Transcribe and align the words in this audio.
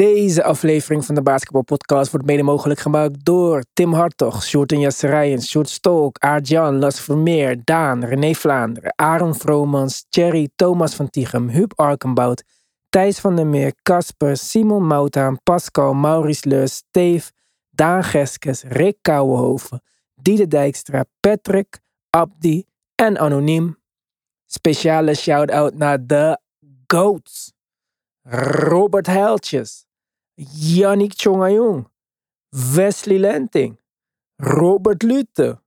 Deze 0.00 0.44
aflevering 0.44 1.04
van 1.04 1.14
de 1.14 1.22
Basketball 1.22 1.62
Podcast 1.62 2.10
wordt 2.10 2.26
mede 2.26 2.42
mogelijk 2.42 2.80
gemaakt 2.80 3.24
door 3.24 3.64
Tim 3.72 3.92
Hartog, 3.92 4.42
Sjoerd 4.42 4.72
en 4.72 4.80
Jasserijen, 4.80 5.42
Sjoerd 5.42 5.68
Stolk, 5.68 6.18
Aart-Jan, 6.18 6.78
Las 6.78 7.00
Vermeer, 7.00 7.64
Daan, 7.64 8.04
René 8.04 8.34
Vlaanderen, 8.34 8.92
Aaron 8.96 9.34
Vromans, 9.34 10.06
Thierry, 10.08 10.48
Thomas 10.56 10.94
van 10.94 11.10
Tichem, 11.10 11.48
Huub 11.48 11.72
Arkenbout, 11.76 12.44
Thijs 12.88 13.18
van 13.18 13.36
der 13.36 13.46
Meer, 13.46 13.72
Casper, 13.82 14.36
Simon 14.36 14.86
Moutaan, 14.86 15.42
Pascal, 15.42 15.94
Maurice 15.94 16.48
Leus, 16.48 16.74
Steve, 16.74 17.30
Daan 17.70 18.04
Geskes, 18.04 18.62
Rick 18.62 18.96
Kouwenhoven, 19.02 19.82
Diede 20.14 20.48
Dijkstra, 20.48 21.04
Patrick, 21.20 21.78
Abdi 22.10 22.64
en 22.94 23.18
Anoniem. 23.18 23.78
Speciale 24.46 25.14
shout-out 25.14 25.74
naar 25.74 26.06
de 26.06 26.38
GOATs. 26.86 27.52
Robert 28.22 29.06
Heiltjes, 29.06 29.88
Yannick 30.48 31.12
Chongayong, 31.16 31.86
Wesley 32.48 33.18
Lenting, 33.18 33.78
Robert 34.36 35.02
Lute, 35.02 35.60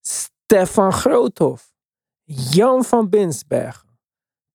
Stefan 0.00 0.92
Groothof, 0.92 1.72
Jan 2.24 2.84
van 2.84 3.08
Binsbergen, 3.08 3.98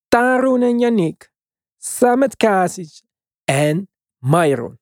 Tarun 0.08 0.64
en 0.64 0.80
Yannick, 0.80 1.32
Samet 1.78 2.38
Kasic 2.38 3.02
en 3.44 3.90
Myron. 4.18 4.80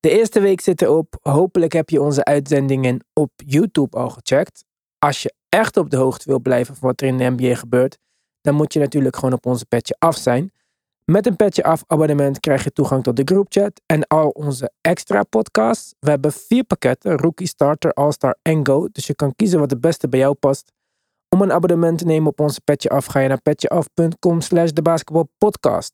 De 0.00 0.10
eerste 0.10 0.40
week 0.40 0.60
zit 0.60 0.82
erop. 0.82 1.18
Hopelijk 1.22 1.72
heb 1.72 1.90
je 1.90 2.00
onze 2.02 2.24
uitzendingen 2.24 3.04
op 3.12 3.30
YouTube 3.36 3.96
al 3.96 4.10
gecheckt. 4.10 4.64
Als 4.98 5.22
je 5.22 5.34
echt 5.48 5.76
op 5.76 5.90
de 5.90 5.96
hoogte 5.96 6.24
wil 6.28 6.40
blijven 6.40 6.76
van 6.76 6.88
wat 6.88 7.00
er 7.00 7.06
in 7.06 7.18
de 7.18 7.30
NBA 7.30 7.54
gebeurt, 7.54 7.98
dan 8.40 8.54
moet 8.54 8.72
je 8.72 8.78
natuurlijk 8.78 9.16
gewoon 9.16 9.32
op 9.32 9.46
onze 9.46 9.66
petje 9.66 9.96
af 9.98 10.16
zijn. 10.16 10.52
Met 11.12 11.26
een 11.26 11.36
petje 11.36 11.62
af 11.64 11.84
abonnement 11.86 12.40
krijg 12.40 12.64
je 12.64 12.72
toegang 12.72 13.02
tot 13.02 13.16
de 13.16 13.22
groupchat 13.24 13.80
en 13.86 14.06
al 14.06 14.28
onze 14.28 14.72
extra 14.80 15.22
podcasts. 15.22 15.94
We 15.98 16.10
hebben 16.10 16.32
vier 16.32 16.64
pakketten, 16.64 17.16
Rookie, 17.18 17.46
Starter, 17.46 17.92
All-Star 17.92 18.36
en 18.42 18.66
Go. 18.66 18.88
Dus 18.92 19.06
je 19.06 19.14
kan 19.14 19.34
kiezen 19.36 19.58
wat 19.58 19.70
het 19.70 19.80
beste 19.80 20.08
bij 20.08 20.18
jou 20.18 20.34
past. 20.34 20.72
Om 21.28 21.42
een 21.42 21.52
abonnement 21.52 21.98
te 21.98 22.04
nemen 22.04 22.28
op 22.28 22.40
onze 22.40 22.60
petje 22.60 22.88
af, 22.88 23.06
ga 23.06 23.20
je 23.20 23.28
naar 23.28 23.40
petjeaf.com 23.40 24.40
slash 24.40 24.70
de. 24.70 25.90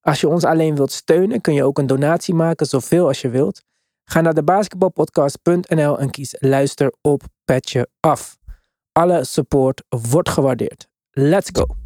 Als 0.00 0.20
je 0.20 0.28
ons 0.28 0.44
alleen 0.44 0.74
wilt 0.74 0.92
steunen, 0.92 1.40
kun 1.40 1.54
je 1.54 1.64
ook 1.64 1.78
een 1.78 1.86
donatie 1.86 2.34
maken, 2.34 2.66
zoveel 2.66 3.06
als 3.06 3.20
je 3.20 3.28
wilt. 3.28 3.62
Ga 4.04 4.20
naar 4.20 4.34
debasketbalpodcast.nl 4.34 5.98
en 5.98 6.10
kies 6.10 6.36
luister 6.38 6.92
op 7.00 7.22
petje 7.44 7.88
af. 8.00 8.38
Alle 8.92 9.24
support 9.24 9.82
wordt 9.88 10.28
gewaardeerd. 10.28 10.88
Let's 11.10 11.50
go! 11.52 11.83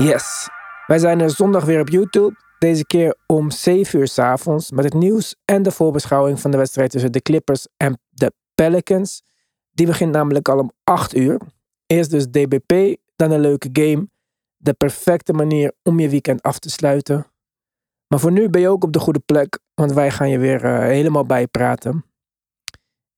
Yes, 0.00 0.48
wij 0.86 0.98
zijn 0.98 1.20
er 1.20 1.30
zondag 1.30 1.64
weer 1.64 1.80
op 1.80 1.88
YouTube. 1.88 2.34
Deze 2.58 2.86
keer 2.86 3.16
om 3.26 3.50
7 3.50 3.98
uur 3.98 4.08
's 4.08 4.18
avonds 4.18 4.70
met 4.70 4.84
het 4.84 4.94
nieuws 4.94 5.36
en 5.44 5.62
de 5.62 5.70
voorbeschouwing 5.70 6.40
van 6.40 6.50
de 6.50 6.56
wedstrijd 6.56 6.90
tussen 6.90 7.12
de 7.12 7.20
Clippers 7.20 7.66
en 7.76 8.00
de 8.08 8.32
Pelicans. 8.54 9.22
Die 9.70 9.86
begint 9.86 10.12
namelijk 10.12 10.48
al 10.48 10.58
om 10.58 10.72
8 10.84 11.16
uur. 11.16 11.40
Eerst 11.86 12.10
dus 12.10 12.26
DBP, 12.26 12.96
dan 13.16 13.30
een 13.30 13.40
leuke 13.40 13.68
game. 13.72 14.08
De 14.56 14.72
perfecte 14.72 15.32
manier 15.32 15.72
om 15.82 16.00
je 16.00 16.08
weekend 16.08 16.42
af 16.42 16.58
te 16.58 16.70
sluiten. 16.70 17.26
Maar 18.06 18.20
voor 18.20 18.32
nu 18.32 18.48
ben 18.48 18.60
je 18.60 18.68
ook 18.68 18.84
op 18.84 18.92
de 18.92 18.98
goede 18.98 19.22
plek, 19.26 19.58
want 19.74 19.92
wij 19.92 20.10
gaan 20.10 20.30
je 20.30 20.38
weer 20.38 20.64
eh, 20.64 20.78
helemaal 20.78 21.24
bijpraten. 21.24 22.04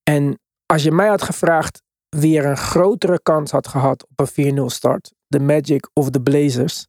En 0.02 0.38
als 0.66 0.82
je 0.82 0.92
mij 0.92 1.08
had 1.08 1.22
gevraagd 1.22 1.82
wie 2.08 2.38
er 2.38 2.44
een 2.44 2.56
grotere 2.56 3.22
kans 3.22 3.50
had 3.50 3.68
gehad 3.68 4.06
op 4.08 4.28
een 4.36 4.58
4-0 4.58 4.64
start, 4.64 5.12
de 5.32 5.40
Magic 5.40 5.90
of 5.92 6.10
de 6.10 6.22
Blazers, 6.22 6.86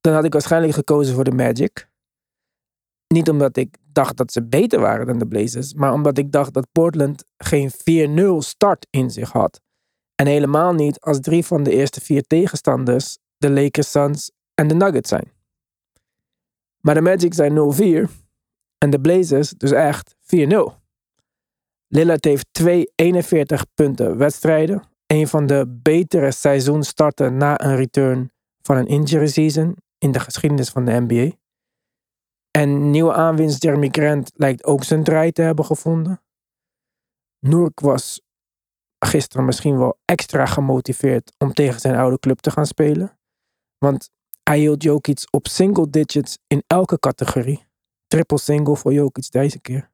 dan 0.00 0.12
had 0.12 0.24
ik 0.24 0.32
waarschijnlijk 0.32 0.74
gekozen 0.74 1.14
voor 1.14 1.24
de 1.24 1.30
Magic. 1.30 1.88
Niet 3.14 3.28
omdat 3.28 3.56
ik 3.56 3.76
dacht 3.92 4.16
dat 4.16 4.32
ze 4.32 4.46
beter 4.46 4.80
waren 4.80 5.06
dan 5.06 5.18
de 5.18 5.26
Blazers, 5.26 5.74
maar 5.74 5.92
omdat 5.92 6.18
ik 6.18 6.32
dacht 6.32 6.52
dat 6.54 6.72
Portland 6.72 7.24
geen 7.36 7.70
4-0 7.70 8.36
start 8.38 8.86
in 8.90 9.10
zich 9.10 9.32
had. 9.32 9.60
En 10.14 10.26
helemaal 10.26 10.72
niet 10.72 11.00
als 11.00 11.20
drie 11.20 11.44
van 11.44 11.62
de 11.62 11.70
eerste 11.70 12.00
vier 12.00 12.22
tegenstanders 12.22 13.18
de 13.36 13.50
Lakers, 13.50 13.90
Suns 13.90 14.30
en 14.54 14.68
de 14.68 14.74
Nuggets 14.74 15.08
zijn. 15.08 15.32
Maar 16.80 16.94
de 16.94 17.00
Magic 17.00 17.34
zijn 17.34 17.52
0-4 18.08 18.10
en 18.78 18.90
de 18.90 19.00
Blazers 19.00 19.50
dus 19.50 19.70
echt 19.70 20.14
4-0. 20.14 20.16
Lillard 21.88 22.24
heeft 22.24 22.46
twee 22.50 22.92
41 22.94 23.64
punten 23.74 24.16
wedstrijden. 24.16 24.82
Een 25.06 25.28
van 25.28 25.46
de 25.46 25.78
betere 25.82 26.32
seizoenstarten 26.32 27.36
na 27.36 27.60
een 27.60 27.76
return 27.76 28.30
van 28.62 28.76
een 28.76 28.86
injury 28.86 29.26
season 29.26 29.76
in 29.98 30.12
de 30.12 30.20
geschiedenis 30.20 30.68
van 30.68 30.84
de 30.84 31.04
NBA. 31.06 31.36
En 32.50 32.90
nieuwe 32.90 33.12
aanwinst 33.12 33.62
Jeremy 33.62 33.88
Grant 33.90 34.30
lijkt 34.34 34.64
ook 34.64 34.84
zijn 34.84 35.04
draai 35.04 35.32
te 35.32 35.42
hebben 35.42 35.64
gevonden. 35.64 36.22
Noork 37.38 37.80
was 37.80 38.20
gisteren 38.98 39.46
misschien 39.46 39.78
wel 39.78 39.98
extra 40.04 40.46
gemotiveerd 40.46 41.32
om 41.38 41.52
tegen 41.52 41.80
zijn 41.80 41.96
oude 41.96 42.18
club 42.18 42.38
te 42.38 42.50
gaan 42.50 42.66
spelen. 42.66 43.18
Want 43.78 44.10
hij 44.42 44.58
hield 44.58 44.82
Jokic 44.82 45.26
op 45.30 45.46
single 45.46 45.90
digits 45.90 46.38
in 46.46 46.62
elke 46.66 46.98
categorie. 46.98 47.66
Triple 48.06 48.38
single 48.38 48.76
voor 48.76 48.92
Jokic 48.92 49.30
deze 49.30 49.60
keer. 49.60 49.90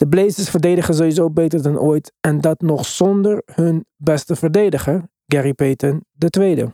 De 0.00 0.08
Blazers 0.08 0.50
verdedigen 0.50 0.94
sowieso 0.94 1.30
beter 1.30 1.62
dan 1.62 1.78
ooit. 1.78 2.12
En 2.20 2.40
dat 2.40 2.60
nog 2.60 2.86
zonder 2.86 3.42
hun 3.44 3.86
beste 3.96 4.36
verdediger, 4.36 5.08
Gary 5.26 5.52
Payton, 5.54 6.04
tweede. 6.28 6.72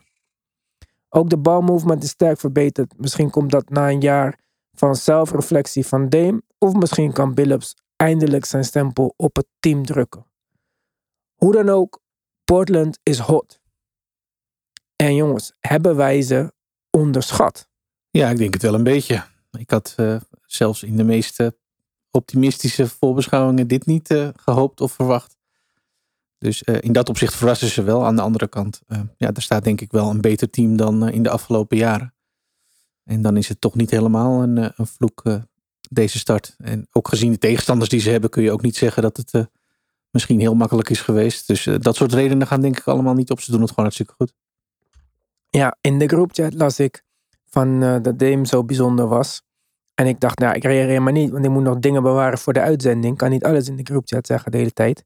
Ook 1.09 1.31
de 1.31 1.39
balmovement 1.39 2.03
is 2.03 2.11
sterk 2.11 2.39
verbeterd. 2.39 2.99
Misschien 2.99 3.31
komt 3.31 3.51
dat 3.51 3.69
na 3.69 3.91
een 3.91 4.01
jaar 4.01 4.39
van 4.73 4.97
zelfreflectie 4.97 5.87
van 5.87 6.09
Dame. 6.09 6.43
Of 6.59 6.73
misschien 6.73 7.13
kan 7.13 7.35
Billups 7.35 7.75
eindelijk 7.97 8.45
zijn 8.45 8.65
stempel 8.65 9.15
op 9.17 9.37
het 9.37 9.47
team 9.61 9.87
drukken. 9.87 10.27
Hoe 11.35 11.53
dan 11.53 11.69
ook, 11.69 12.01
Portland 12.45 12.99
is 13.03 13.19
hot. 13.19 13.61
En 14.97 15.15
jongens, 15.15 15.53
hebben 15.61 15.97
wij 15.97 16.23
ze 16.23 16.53
onderschat? 16.91 17.69
Ja, 18.11 18.31
ik 18.31 18.37
denk 18.37 18.53
het 18.53 18.63
wel 18.63 18.75
een 18.75 18.83
beetje. 18.83 19.25
Ik 19.51 19.71
had 19.71 19.95
eh, 19.97 20.21
zelfs 20.43 20.83
in 20.83 20.97
de 20.97 21.05
meeste 21.05 21.57
optimistische 22.17 22.89
voorbeschouwingen 22.89 23.67
dit 23.67 23.87
niet 23.87 24.11
eh, 24.11 24.29
gehoopt 24.37 24.81
of 24.81 24.93
verwacht. 24.93 25.37
Dus 26.39 26.65
eh, 26.65 26.77
in 26.81 26.93
dat 26.93 27.09
opzicht 27.09 27.35
verrassen 27.35 27.69
ze 27.69 27.83
wel. 27.83 28.05
Aan 28.05 28.17
de 28.17 28.23
andere 28.23 28.49
kant, 28.49 28.81
eh, 28.87 29.01
ja, 29.17 29.33
er 29.33 29.43
staat 29.43 29.65
denk 29.65 29.81
ik 29.81 29.91
wel 29.91 30.11
een 30.11 30.21
beter 30.21 30.51
team 30.51 30.77
dan 30.77 31.09
in 31.09 31.23
de 31.23 31.31
afgelopen 31.31 31.77
jaren. 31.77 32.15
En 33.05 33.23
dan 33.23 33.37
is 33.37 33.49
het 33.49 33.61
toch 33.61 33.75
niet 33.75 33.91
helemaal 33.91 34.43
een, 34.43 34.57
een 34.57 34.87
vloek, 34.87 35.23
deze 35.91 36.19
start. 36.19 36.55
En 36.59 36.87
ook 36.93 37.09
gezien 37.09 37.33
de 37.33 37.39
tegenstanders 37.39 37.91
die 37.91 38.01
ze 38.01 38.11
hebben, 38.11 38.31
kun 38.31 38.43
je 38.43 38.53
ook 38.53 38.63
niet 38.63 38.77
zeggen 38.77 39.03
dat 39.03 39.17
het 39.17 39.49
misschien 40.11 40.41
heel 40.41 40.55
makkelijk 40.55 40.89
is 40.89 41.01
geweest. 41.01 41.47
Dus 41.47 41.69
dat 41.81 41.97
soort 41.97 42.13
redenen 42.13 42.47
gaan 42.47 42.61
denk 42.61 42.79
ik 42.79 42.87
allemaal 42.87 43.15
niet 43.15 43.31
op. 43.31 43.41
Ze 43.41 43.51
doen 43.51 43.61
het 43.61 43.69
gewoon 43.69 43.85
hartstikke 43.85 44.15
goed. 44.17 44.35
Ja, 45.49 45.77
in 45.81 45.99
de 45.99 46.07
groupchat 46.07 46.55
las 46.55 46.79
ik 46.79 47.03
van 47.45 47.81
dat 47.81 48.19
Dame 48.19 48.47
zo 48.47 48.65
bijzonder 48.65 49.07
was. 49.07 49.46
En 50.01 50.07
ik 50.07 50.21
dacht, 50.21 50.39
nou, 50.39 50.55
ik 50.55 50.65
reageer 50.65 51.03
maar 51.03 51.13
niet, 51.13 51.31
want 51.31 51.45
ik 51.45 51.51
moet 51.51 51.63
nog 51.63 51.79
dingen 51.79 52.03
bewaren 52.03 52.39
voor 52.39 52.53
de 52.53 52.61
uitzending. 52.61 53.13
Ik 53.13 53.19
kan 53.19 53.31
niet 53.31 53.45
alles 53.45 53.69
in 53.69 53.77
de 53.77 53.83
groupchat 53.83 54.27
zeggen 54.27 54.51
de 54.51 54.59
hele 54.59 54.73
tijd. 54.73 55.05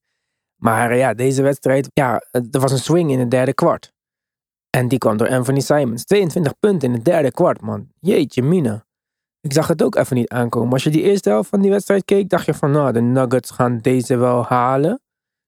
Maar 0.57 0.91
eh, 0.91 0.99
ja, 0.99 1.15
deze 1.15 1.43
wedstrijd, 1.43 1.91
ja, 1.93 2.23
er 2.31 2.61
was 2.61 2.73
een 2.73 2.79
swing 2.79 3.11
in 3.11 3.19
het 3.19 3.31
derde 3.31 3.55
kwart. 3.55 3.93
En 4.71 4.89
die 4.89 4.99
kwam 4.99 5.17
door 5.17 5.29
Anthony 5.29 5.61
Simons. 5.61 6.05
22 6.05 6.59
punten 6.59 6.89
in 6.89 6.95
het 6.95 7.05
derde 7.05 7.31
kwart, 7.31 7.61
man. 7.61 7.89
Jeetje, 8.01 8.43
mina. 8.43 8.85
Ik 9.41 9.53
zag 9.53 9.67
het 9.67 9.83
ook 9.83 9.95
even 9.95 10.17
niet 10.17 10.29
aankomen. 10.29 10.73
Als 10.73 10.85
je 10.85 10.91
die 10.91 11.03
eerste 11.03 11.29
helft 11.29 11.49
van 11.49 11.61
die 11.61 11.71
wedstrijd 11.71 12.05
keek, 12.05 12.29
dacht 12.29 12.47
je 12.47 12.55
van, 12.55 12.71
nou, 12.71 12.93
de 12.93 13.01
Nuggets 13.01 13.51
gaan 13.51 13.79
deze 13.79 14.17
wel 14.17 14.45
halen. 14.45 15.01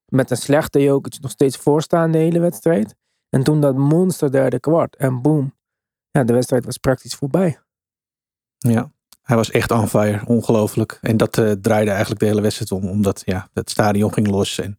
Met 0.06 0.30
een 0.30 0.36
slechte 0.36 0.82
Jokic 0.82 1.20
nog 1.20 1.30
steeds 1.30 1.56
voorstaan 1.56 2.10
de 2.10 2.18
hele 2.18 2.40
wedstrijd. 2.40 2.94
En 3.28 3.42
toen 3.42 3.60
dat 3.60 3.76
monster 3.76 4.30
derde 4.30 4.60
kwart. 4.60 4.96
En 4.96 5.22
boom. 5.22 5.54
Ja, 6.10 6.24
de 6.24 6.32
wedstrijd 6.32 6.64
was 6.64 6.76
praktisch 6.78 7.14
voorbij. 7.14 7.58
Ja, 8.58 8.92
hij 9.22 9.36
was 9.36 9.50
echt 9.50 9.70
on 9.70 9.88
fire. 9.88 10.20
Ongelooflijk. 10.26 10.98
En 11.00 11.16
dat 11.16 11.38
eh, 11.38 11.50
draaide 11.50 11.90
eigenlijk 11.90 12.20
de 12.20 12.26
hele 12.26 12.40
wedstrijd 12.40 12.72
om. 12.72 12.88
Omdat 12.88 13.22
ja, 13.24 13.48
het 13.52 13.70
stadion 13.70 14.12
ging 14.12 14.26
los. 14.26 14.58
En 14.58 14.76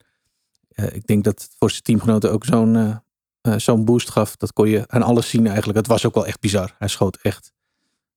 eh, 0.70 0.96
ik 0.96 1.08
denk 1.08 1.24
dat 1.24 1.42
het 1.42 1.56
voor 1.58 1.70
zijn 1.70 1.84
teamgenoten 1.84 2.32
ook 2.32 2.46
zo'n 2.46 3.02
eh, 3.44 3.54
zo'n 3.58 3.86
boost 3.86 4.10
gaf. 4.10 4.36
Dat 4.36 4.54
kon 4.54 4.70
je 4.70 4.84
aan 4.88 5.02
alles 5.02 5.30
zien 5.30 5.48
eigenlijk. 5.48 5.78
Het 5.78 5.88
was 5.88 6.06
ook 6.06 6.14
wel 6.14 6.26
echt 6.26 6.40
bizar. 6.40 6.76
Hij 6.80 6.88
schoot 6.88 7.18
echt, 7.22 7.54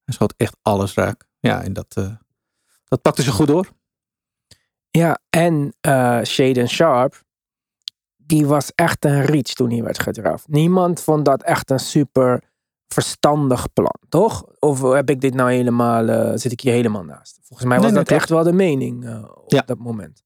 hij 0.04 0.14
schoot 0.14 0.34
echt 0.36 0.56
alles 0.62 0.94
raak. 0.94 1.24
ja, 1.40 1.62
en 1.62 1.72
dat, 1.72 1.94
uh, 1.98 2.10
dat 2.84 3.02
pakte 3.02 3.22
ze 3.22 3.30
goed 3.30 3.46
door. 3.46 3.68
Ja, 4.90 5.18
en 5.30 5.74
uh, 5.86 6.22
Shaden 6.22 6.68
Sharp, 6.68 7.22
die 8.16 8.46
was 8.46 8.72
echt 8.74 9.04
een 9.04 9.24
reach 9.24 9.42
toen 9.42 9.70
hij 9.70 9.82
werd 9.82 9.98
gedraft. 9.98 10.48
Niemand 10.48 11.00
vond 11.00 11.24
dat 11.24 11.42
echt 11.42 11.70
een 11.70 11.80
super 11.80 12.42
verstandig 12.88 13.72
plan, 13.72 13.96
toch? 14.08 14.44
Of 14.58 14.82
heb 14.82 15.10
ik 15.10 15.20
dit 15.20 15.34
nou 15.34 15.52
helemaal, 15.52 16.08
uh, 16.08 16.32
zit 16.34 16.52
ik 16.52 16.60
hier 16.60 16.72
helemaal 16.72 17.04
naast? 17.04 17.38
Volgens 17.42 17.68
mij 17.68 17.80
was 17.80 17.92
dat 17.92 18.10
echt 18.10 18.28
wel 18.28 18.42
de 18.42 18.52
mening 18.52 19.04
uh, 19.04 19.24
op 19.34 19.52
ja. 19.52 19.62
dat 19.66 19.78
moment. 19.78 20.24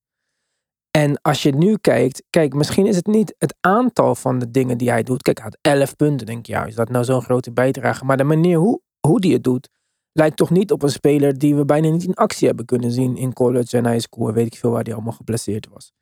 En 0.90 1.20
als 1.22 1.42
je 1.42 1.52
nu 1.52 1.76
kijkt, 1.76 2.22
kijk, 2.30 2.54
misschien 2.54 2.86
is 2.86 2.96
het 2.96 3.06
niet 3.06 3.34
het 3.38 3.54
aantal 3.60 4.14
van 4.14 4.38
de 4.38 4.50
dingen 4.50 4.78
die 4.78 4.90
hij 4.90 5.02
doet. 5.02 5.22
Kijk, 5.22 5.38
hij 5.38 5.46
had 5.46 5.78
11 5.78 5.96
punten, 5.96 6.26
denk 6.26 6.46
je, 6.46 6.52
ja, 6.52 6.64
is 6.64 6.74
dat 6.74 6.88
nou 6.88 7.04
zo'n 7.04 7.22
grote 7.22 7.52
bijdrage? 7.52 8.04
Maar 8.04 8.16
de 8.16 8.24
manier 8.24 8.58
hoe, 8.58 8.80
hoe 9.06 9.20
die 9.20 9.32
het 9.32 9.44
doet, 9.44 9.68
lijkt 10.12 10.36
toch 10.36 10.50
niet 10.50 10.72
op 10.72 10.82
een 10.82 10.90
speler 10.90 11.38
die 11.38 11.54
we 11.54 11.64
bijna 11.64 11.88
niet 11.88 12.04
in 12.04 12.14
actie 12.14 12.46
hebben 12.46 12.64
kunnen 12.64 12.92
zien 12.92 13.16
in 13.16 13.32
college 13.32 13.76
en 13.76 13.86
high 13.86 14.00
school. 14.00 14.32
Weet 14.32 14.46
ik 14.46 14.56
veel 14.56 14.70
waar 14.70 14.82
hij 14.82 14.94
allemaal 14.94 15.12
geblesseerd 15.12 15.68
was. 15.68 15.92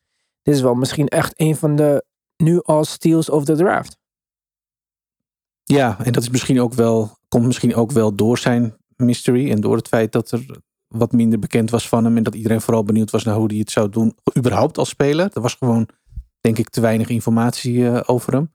Dit 0.43 0.55
is 0.55 0.61
wel 0.61 0.75
misschien 0.75 1.09
echt 1.09 1.41
een 1.41 1.57
van 1.57 1.77
de 1.77 2.05
nu 2.37 2.61
al 2.63 2.85
steals 2.85 3.31
of 3.31 3.45
the 3.45 3.57
draft. 3.57 3.99
Ja, 5.77 6.05
en 6.05 6.13
dat 6.13 6.23
is 6.23 6.29
misschien 6.29 6.61
ook 6.61 6.75
wel, 6.75 7.19
komt 7.29 7.47
misschien 7.47 7.75
ook 7.75 7.93
wel 7.93 8.15
door 8.15 8.39
zijn 8.39 8.77
mystery 8.97 9.51
en 9.51 9.61
door 9.61 9.77
het 9.77 9.89
feit 9.89 10.13
dat 10.13 10.31
er 10.31 10.61
wat 10.89 11.13
minder 11.13 11.39
bekend 11.39 11.71
was 11.71 11.89
van 11.89 12.05
hem 12.05 12.17
en 12.17 12.23
dat 12.23 12.35
iedereen 12.35 12.61
vooral 12.61 12.83
benieuwd 12.83 13.11
was 13.11 13.25
naar 13.25 13.35
hoe 13.35 13.47
hij 13.47 13.57
het 13.57 13.71
zou 13.71 13.89
doen, 13.89 14.17
überhaupt 14.37 14.79
als 14.79 14.89
speler. 14.89 15.31
Er 15.33 15.41
was 15.41 15.55
gewoon, 15.55 15.89
denk 16.41 16.59
ik, 16.59 16.69
te 16.69 16.81
weinig 16.81 17.09
informatie 17.09 17.75
uh, 17.75 18.01
over 18.07 18.33
hem. 18.33 18.55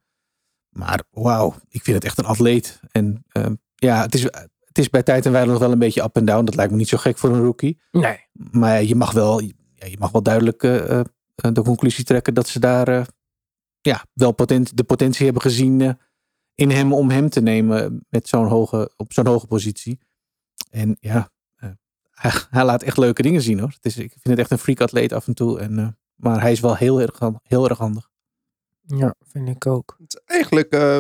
Maar 0.70 1.04
wauw, 1.10 1.56
ik 1.70 1.84
vind 1.84 1.96
het 1.96 2.06
echt 2.06 2.18
een 2.18 2.26
atleet. 2.26 2.80
En 2.92 3.26
uh, 3.38 3.46
ja, 3.76 4.02
het 4.02 4.14
is, 4.14 4.24
het 4.60 4.78
is 4.78 4.90
bij 4.90 5.04
tijd 5.04 5.26
en 5.26 5.32
wijle 5.32 5.52
nog 5.52 5.60
wel 5.60 5.72
een 5.72 5.80
beetje 5.80 6.04
up 6.04 6.16
en 6.16 6.26
down. 6.26 6.46
Dat 6.46 6.56
lijkt 6.56 6.72
me 6.72 6.78
niet 6.78 6.88
zo 6.88 6.98
gek 6.98 7.18
voor 7.18 7.30
een 7.30 7.44
rookie. 7.44 7.82
Nee. 7.92 8.18
Maar 8.52 8.84
je 8.84 8.96
mag 8.96 9.12
wel, 9.12 9.40
ja, 9.40 9.86
je 9.86 9.98
mag 10.00 10.12
wel 10.12 10.24
duidelijk 10.24 10.64
uh, 10.64 11.02
de 11.36 11.62
conclusie 11.62 12.04
trekken 12.04 12.34
dat 12.34 12.48
ze 12.48 12.60
daar 12.60 13.08
ja, 13.82 14.06
wel 14.14 14.32
potent, 14.32 14.78
de 14.78 14.84
potentie 14.84 15.26
hebben 15.26 15.42
gezien 15.42 15.98
in 16.56 16.70
hem 16.70 16.94
om 16.94 17.10
hem 17.10 17.30
te 17.30 17.42
nemen 17.42 18.06
met 18.10 18.28
zo'n 18.28 18.48
hoge, 18.48 18.92
op 18.98 19.14
zo'n 19.14 19.28
hoge 19.28 19.48
positie. 19.48 20.00
En 20.70 20.98
ja, 21.00 21.32
hij, 22.12 22.32
hij, 22.50 22.66
laat 22.66 22.84
echt 22.84 22.98
leuke 22.98 23.22
dingen 23.22 23.42
zien 23.42 23.60
hoor. 23.60 23.70
Het 23.70 23.86
is, 23.86 23.98
ik 23.98 24.12
vind 24.12 24.24
het 24.24 24.40
echt 24.40 24.52
een 24.52 24.58
freak 24.58 24.82
atleet 24.82 25.14
af 25.14 25.28
en 25.28 25.34
toe. 25.34 25.60
En, 25.60 25.80
uh, 25.80 25.88
maar 26.16 26.42
hij 26.42 26.52
is 26.52 26.60
wel 26.60 26.76
heel 26.76 27.02
erg, 27.02 27.20
heel 27.44 27.70
erg 27.70 27.78
handig. 27.78 28.10
Ja, 28.86 29.16
vind 29.22 29.50
ik 29.50 29.66
ook. 29.66 29.96
Het 29.98 30.14
is 30.14 30.22
eigenlijk 30.26 30.76
uh, 30.76 30.98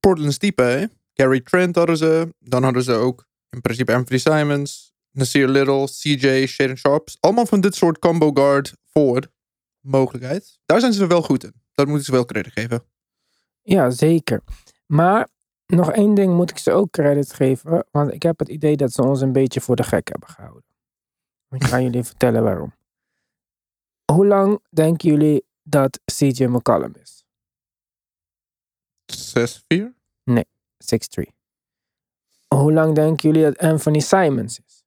Portland's 0.00 0.38
type 0.38 0.62
hè. 0.62 0.86
Gary 1.14 1.40
Trent 1.40 1.76
hadden 1.76 1.96
ze. 1.96 2.34
Dan 2.38 2.62
hadden 2.62 2.82
ze 2.82 2.92
ook 2.92 3.26
in 3.50 3.60
principe 3.60 3.94
Anthony 3.94 4.18
Simons, 4.18 4.92
Nasir 5.10 5.48
Little, 5.48 5.84
CJ, 5.84 6.46
Shaden 6.46 6.78
Sharps. 6.78 7.16
Allemaal 7.20 7.46
van 7.46 7.60
dit 7.60 7.74
soort 7.74 7.98
combo 7.98 8.30
guard 8.32 8.74
forward 8.84 9.28
mogelijkheid. 9.80 10.58
Daar 10.64 10.80
zijn 10.80 10.92
ze 10.92 11.06
wel 11.06 11.22
goed 11.22 11.44
in. 11.44 11.52
Dat 11.74 11.86
moet 11.86 11.98
ik 11.98 12.04
ze 12.04 12.12
wel 12.12 12.24
credit 12.24 12.52
geven. 12.52 12.84
Ja, 13.62 13.90
zeker. 13.90 14.42
Maar 14.92 15.28
nog 15.66 15.92
één 15.92 16.14
ding 16.14 16.34
moet 16.34 16.50
ik 16.50 16.58
ze 16.58 16.72
ook 16.72 16.90
credit 16.90 17.32
geven. 17.32 17.86
Want 17.90 18.12
ik 18.12 18.22
heb 18.22 18.38
het 18.38 18.48
idee 18.48 18.76
dat 18.76 18.92
ze 18.92 19.02
ons 19.02 19.20
een 19.20 19.32
beetje 19.32 19.60
voor 19.60 19.76
de 19.76 19.82
gek 19.82 20.08
hebben 20.08 20.28
gehouden. 20.28 20.64
Ik 21.50 21.64
ga 21.64 21.80
jullie 21.80 22.04
vertellen 22.12 22.42
waarom. 22.42 22.74
Hoe 24.12 24.26
lang 24.26 24.60
denken 24.70 25.08
jullie 25.08 25.46
dat 25.62 26.00
CJ 26.04 26.44
McCollum 26.44 26.94
is? 26.94 27.24
6-4? 29.38 29.94
Nee, 30.24 30.46
6-3. 31.20 31.22
Hoe 32.48 32.72
lang 32.72 32.94
denken 32.94 33.28
jullie 33.30 33.44
dat 33.44 33.58
Anthony 33.58 34.00
Simons 34.00 34.60
is? 34.66 34.84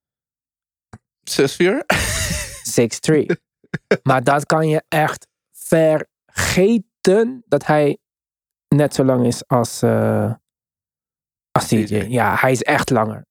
6-4? 1.57 1.65
6-3. 3.12 3.25
maar 4.03 4.24
dat 4.24 4.45
kan 4.45 4.68
je 4.68 4.83
echt 4.88 5.27
vergeten 5.51 7.44
dat 7.45 7.65
hij 7.65 7.98
net 8.75 8.95
zo 8.95 9.03
lang 9.03 9.25
is 9.25 9.47
als, 9.47 9.83
uh, 9.83 10.33
als 11.51 11.68
CJ. 11.68 12.06
Ja, 12.09 12.35
hij 12.35 12.51
is 12.51 12.63
echt 12.63 12.89
langer. 12.89 13.25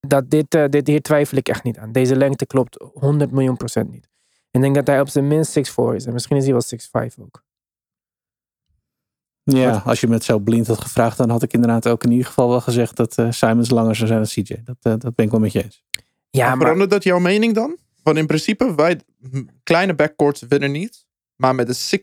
Dat 0.00 0.30
dit, 0.30 0.54
uh, 0.54 0.64
dit, 0.68 0.86
hier 0.86 1.02
twijfel 1.02 1.38
ik 1.38 1.48
echt 1.48 1.62
niet 1.62 1.78
aan. 1.78 1.92
Deze 1.92 2.16
lengte 2.16 2.46
klopt 2.46 2.90
100 2.94 3.30
miljoen 3.30 3.56
procent 3.56 3.90
niet. 3.90 4.08
Ik 4.50 4.60
denk 4.60 4.74
dat 4.74 4.86
hij 4.86 5.00
op 5.00 5.08
zijn 5.08 5.26
minst 5.26 5.58
6'4 5.58 5.94
is. 5.94 6.06
En 6.06 6.12
misschien 6.12 6.36
is 6.36 6.44
hij 6.44 6.52
wel 6.52 6.62
6'5 7.10 7.18
ook. 7.18 7.44
Ja, 9.42 9.82
als 9.84 10.00
je 10.00 10.06
me 10.06 10.14
het 10.14 10.24
zo 10.24 10.38
blind 10.38 10.66
had 10.66 10.80
gevraagd, 10.80 11.16
dan 11.16 11.30
had 11.30 11.42
ik 11.42 11.52
inderdaad 11.52 11.88
ook 11.88 12.04
in 12.04 12.10
ieder 12.10 12.26
geval 12.26 12.48
wel 12.48 12.60
gezegd 12.60 12.96
dat 12.96 13.18
uh, 13.18 13.30
Simons 13.30 13.70
langer 13.70 13.94
zou 13.96 14.08
zijn 14.08 14.20
dan 14.22 14.28
CJ. 14.28 14.62
Dat, 14.64 14.76
uh, 14.82 14.92
dat 14.98 15.14
ben 15.14 15.24
ik 15.24 15.30
wel 15.30 15.40
met 15.40 15.52
je 15.52 15.62
eens. 15.62 15.84
Ja, 16.30 16.48
maar... 16.48 16.58
Verandert 16.58 16.90
dat 16.90 17.04
jouw 17.04 17.18
mening 17.18 17.54
dan? 17.54 17.76
Want 18.02 18.18
in 18.18 18.26
principe, 18.26 18.74
wij 18.74 19.00
kleine 19.62 19.94
backcourts 19.94 20.42
winnen 20.48 20.72
niet. 20.72 21.06
Maar 21.36 21.54
met 21.54 21.66
de 21.66 21.98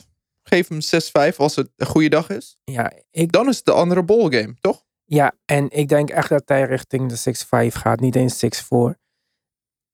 6'4 0.00 0.04
geef 0.48 0.68
hem 0.68 1.32
6-5 1.32 1.36
als 1.36 1.56
het 1.56 1.70
een 1.76 1.86
goede 1.86 2.08
dag 2.08 2.30
is. 2.30 2.56
Ja, 2.64 2.92
ik... 3.10 3.32
Dan 3.32 3.48
is 3.48 3.56
het 3.56 3.64
de 3.64 3.72
andere 3.72 4.02
ballgame, 4.02 4.54
toch? 4.60 4.84
Ja, 5.04 5.34
en 5.44 5.70
ik 5.70 5.88
denk 5.88 6.10
echt 6.10 6.28
dat 6.28 6.42
hij 6.44 6.62
richting 6.62 7.12
de 7.12 7.68
6-5 7.70 7.76
gaat, 7.76 8.00
niet 8.00 8.16
eens 8.16 8.44
6-4. 8.44 8.48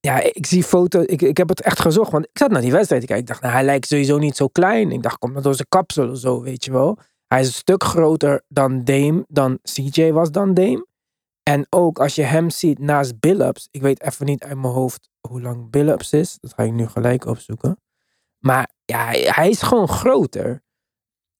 Ja, 0.00 0.20
ik 0.20 0.47
zie 0.47 0.64
foto's. 0.64 1.05
Ik, 1.05 1.23
ik 1.23 1.37
heb 1.37 1.49
het 1.49 1.61
echt 1.61 1.81
gezocht, 1.81 2.12
want 2.12 2.25
ik 2.25 2.38
zat 2.38 2.50
naar 2.50 2.61
die 2.61 2.73
wedstrijd 2.73 3.00
te 3.00 3.06
kijken. 3.06 3.25
Ik 3.25 3.31
dacht, 3.31 3.43
nou, 3.43 3.55
hij 3.55 3.64
lijkt 3.64 3.87
sowieso 3.87 4.19
niet 4.19 4.37
zo 4.37 4.49
klein. 4.49 4.93
Ik 4.93 5.02
dacht, 5.02 5.19
komt 5.19 5.35
dat 5.35 5.43
door 5.43 5.55
zijn 5.55 5.69
kapsel 5.69 6.11
of 6.11 6.19
zo, 6.19 6.43
weet 6.43 6.64
je 6.64 6.73
wel. 6.73 6.99
Hij 7.26 7.41
is 7.41 7.47
een 7.47 7.52
stuk 7.52 7.85
groter 7.85 8.43
dan 8.49 8.85
Dame, 8.85 9.25
dan 9.29 9.58
CJ 9.62 10.12
was 10.12 10.31
dan 10.31 10.55
Dame. 10.55 10.87
En 11.43 11.67
ook 11.70 11.99
als 11.99 12.14
je 12.14 12.23
hem 12.23 12.50
ziet 12.50 12.79
naast 12.79 13.20
Billups. 13.20 13.69
Ik 13.70 13.81
weet 13.81 14.02
even 14.02 14.26
niet 14.26 14.43
uit 14.43 14.58
mijn 14.58 14.73
hoofd 14.73 15.08
hoe 15.29 15.41
lang 15.41 15.70
Billups 15.70 16.12
is. 16.12 16.38
Dat 16.41 16.55
ga 16.55 16.62
ik 16.62 16.73
nu 16.73 16.87
gelijk 16.87 17.25
opzoeken. 17.25 17.79
Maar 18.40 18.70
ja, 18.84 19.06
hij 19.10 19.48
is 19.48 19.62
gewoon 19.62 19.88
groter. 19.88 20.62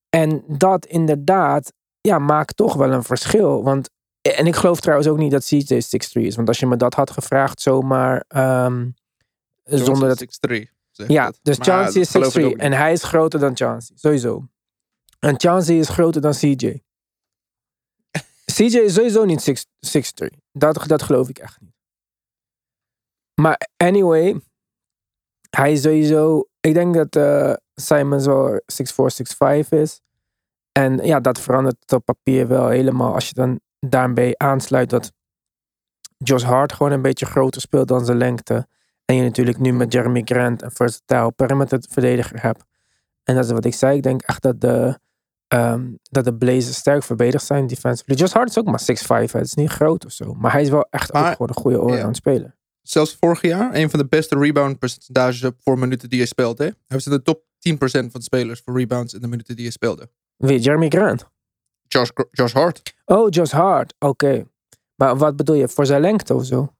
En 0.09 0.43
dat 0.47 0.85
inderdaad 0.85 1.73
ja, 2.01 2.19
maakt 2.19 2.55
toch 2.55 2.73
wel 2.73 2.91
een 2.91 3.03
verschil. 3.03 3.63
Want, 3.63 3.89
en 4.21 4.47
ik 4.47 4.55
geloof 4.55 4.79
trouwens 4.79 5.07
ook 5.09 5.17
niet 5.17 5.31
dat 5.31 5.45
CJ 5.45 5.73
6'3 5.73 6.21
is. 6.21 6.35
Want 6.35 6.47
als 6.47 6.59
je 6.59 6.67
me 6.67 6.77
dat 6.77 6.93
had 6.93 7.11
gevraagd 7.11 7.61
zomaar 7.61 8.25
um, 8.65 8.95
zonder 9.63 10.07
dat... 10.07 10.49
6'3. 10.49 10.61
Ja, 10.91 11.33
dus 11.41 11.57
Chauncey 11.59 12.01
is 12.01 12.37
6'3. 12.37 12.55
En 12.57 12.71
hij 12.71 12.91
is 12.91 13.03
groter 13.03 13.39
dan 13.39 13.55
Chauncey, 13.55 13.95
sowieso. 13.97 14.47
En 15.19 15.39
Chauncey 15.39 15.77
is 15.77 15.89
groter 15.89 16.21
dan 16.21 16.33
CJ. 16.33 16.81
CJ 18.55 18.77
is 18.77 18.93
sowieso 18.93 19.25
niet 19.25 19.67
6'3. 20.23 20.37
Dat, 20.51 20.87
dat 20.87 21.01
geloof 21.01 21.29
ik 21.29 21.37
echt 21.37 21.61
niet. 21.61 21.75
Maar 23.33 23.69
anyway, 23.77 24.41
hij 25.49 25.71
is 25.71 25.81
sowieso 25.81 26.49
ik 26.61 26.73
denk 26.73 26.93
dat 26.93 27.15
uh, 27.15 27.53
Simons 27.75 28.25
wel 28.25 28.51
6'4, 28.51 28.55
6'5 29.63 29.69
is. 29.69 30.01
En 30.71 30.97
ja, 30.97 31.19
dat 31.19 31.39
verandert 31.39 31.93
op 31.93 32.05
papier 32.05 32.47
wel 32.47 32.67
helemaal. 32.67 33.13
Als 33.13 33.27
je 33.27 33.33
dan 33.33 33.59
daarbij 33.79 34.33
aansluit 34.37 34.89
dat 34.89 35.11
Josh 36.17 36.43
Hart 36.43 36.73
gewoon 36.73 36.91
een 36.91 37.01
beetje 37.01 37.25
groter 37.25 37.61
speelt 37.61 37.87
dan 37.87 38.05
zijn 38.05 38.17
lengte. 38.17 38.67
En 39.05 39.15
je 39.15 39.21
natuurlijk 39.21 39.59
nu 39.59 39.73
met 39.73 39.93
Jeremy 39.93 40.21
Grant 40.25 40.61
een 40.61 40.71
versatile 40.71 41.31
perimeter 41.31 41.83
verdediger 41.89 42.41
hebt. 42.41 42.63
En 43.23 43.35
dat 43.35 43.45
is 43.45 43.51
wat 43.51 43.65
ik 43.65 43.73
zei. 43.73 43.97
Ik 43.97 44.03
denk 44.03 44.21
echt 44.21 44.41
dat 44.41 44.61
de, 44.61 44.99
um, 45.47 45.99
dat 46.01 46.25
de 46.25 46.35
Blazers 46.35 46.77
sterk 46.77 47.03
verbeterd 47.03 47.43
zijn 47.43 47.67
defensively. 47.67 48.17
Josh 48.17 48.31
Hart 48.31 48.49
is 48.49 48.57
ook 48.57 48.65
maar 48.65 48.81
6'5. 48.81 49.31
Het 49.31 49.45
is 49.45 49.53
niet 49.53 49.71
groot 49.71 50.05
of 50.05 50.11
zo. 50.11 50.33
Maar 50.33 50.51
hij 50.51 50.61
is 50.61 50.69
wel 50.69 50.87
echt 50.89 51.13
maar, 51.13 51.21
ook 51.21 51.31
gewoon 51.31 51.47
een 51.49 51.61
goede 51.61 51.77
all-round 51.77 52.15
speler 52.15 52.59
zelfs 52.91 53.17
vorig 53.19 53.41
jaar 53.41 53.75
een 53.75 53.89
van 53.89 53.99
de 53.99 54.05
beste 54.05 54.37
rebound 54.39 54.79
percentages 54.79 55.51
voor 55.59 55.79
minuten 55.79 56.09
die 56.09 56.17
hij 56.17 56.27
speelt. 56.27 56.57
Hè? 56.57 56.65
Hij 56.65 56.75
was 56.87 57.05
in 57.05 57.11
de 57.11 57.21
top 57.21 57.43
10% 57.43 57.77
van 57.79 58.09
de 58.11 58.21
spelers 58.21 58.61
voor 58.65 58.77
rebounds 58.77 59.13
in 59.13 59.21
de 59.21 59.27
minuten 59.27 59.55
die 59.55 59.63
hij 59.63 59.73
speelde. 59.73 60.09
Wie, 60.37 60.59
Jeremy 60.59 60.89
Grant? 60.89 61.29
Josh, 61.87 62.09
Josh 62.31 62.53
Hart. 62.53 62.93
Oh, 63.05 63.29
Josh 63.29 63.51
Hart. 63.51 63.93
Oké. 63.99 64.45
Maar 64.95 65.17
wat 65.17 65.35
bedoel 65.35 65.55
je? 65.55 65.67
Voor 65.67 65.85
zijn 65.85 66.01
lengte 66.01 66.33
of 66.33 66.45
zo? 66.45 66.73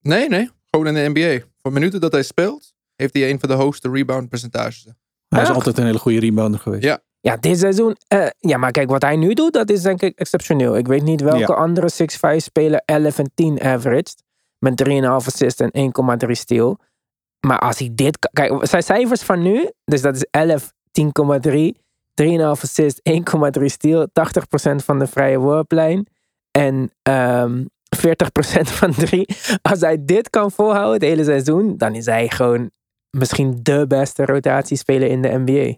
Nee, 0.00 0.28
nee. 0.28 0.50
Gewoon 0.70 0.86
in 0.86 0.94
de 0.94 1.20
NBA. 1.20 1.44
Voor 1.62 1.72
minuten 1.72 2.00
dat 2.00 2.12
hij 2.12 2.22
speelt, 2.22 2.74
heeft 2.96 3.14
hij 3.14 3.30
een 3.30 3.40
van 3.40 3.48
de 3.48 3.54
hoogste 3.54 3.90
rebound 3.90 4.28
percentages. 4.28 4.86
Hij 5.28 5.42
is 5.42 5.48
altijd 5.48 5.78
een 5.78 5.84
hele 5.84 5.98
goede 5.98 6.20
rebounder 6.20 6.60
geweest. 6.60 6.84
Ja. 6.84 7.00
Ja, 7.20 7.36
dit 7.36 7.58
seizoen. 7.58 7.96
Uh, 8.14 8.26
ja, 8.38 8.56
maar 8.56 8.70
kijk, 8.70 8.90
wat 8.90 9.02
hij 9.02 9.16
nu 9.16 9.34
doet, 9.34 9.52
dat 9.52 9.70
is 9.70 9.82
denk 9.82 10.02
ik 10.02 10.18
exceptioneel. 10.18 10.76
Ik 10.76 10.86
weet 10.86 11.02
niet 11.02 11.20
welke 11.20 11.38
ja. 11.38 11.46
andere 11.46 11.90
6'5 12.34 12.36
speler 12.36 12.82
11 12.84 13.18
en 13.18 13.30
10 13.34 13.60
averaged 13.60 14.22
met 14.62 14.88
3,5 14.88 15.02
assist 15.04 15.60
en 15.60 15.92
1,3 16.26 16.30
steal. 16.30 16.78
Maar 17.46 17.58
als 17.58 17.78
hij 17.78 17.90
dit... 17.92 18.28
Kijk, 18.32 18.66
zijn 18.66 18.82
cijfers 18.82 19.22
van 19.22 19.42
nu, 19.42 19.70
dus 19.84 20.00
dat 20.02 20.16
is 20.16 20.26
11, 20.30 20.72
10,3, 21.46 21.50
3,5 22.22 22.36
assist, 22.38 23.00
1,3 23.58 23.64
steal, 23.64 24.06
80% 24.06 24.10
van 24.84 24.98
de 24.98 25.06
vrije 25.06 25.38
worplijn 25.38 26.06
en 26.50 26.74
um, 26.74 26.90
ehm, 27.02 27.64
40% 27.96 28.70
van 28.80 28.92
3. 28.92 29.28
Als 29.62 29.80
hij 29.80 30.04
dit 30.04 30.30
kan 30.30 30.50
volhouden 30.50 30.92
het 30.92 31.02
hele 31.02 31.24
seizoen, 31.24 31.76
dan 31.76 31.94
is 31.94 32.06
hij 32.06 32.28
gewoon 32.28 32.70
misschien 33.10 33.58
de 33.62 33.86
beste 33.86 34.24
rotatiespeler 34.24 35.08
in 35.08 35.22
de 35.22 35.28
NBA. 35.28 35.74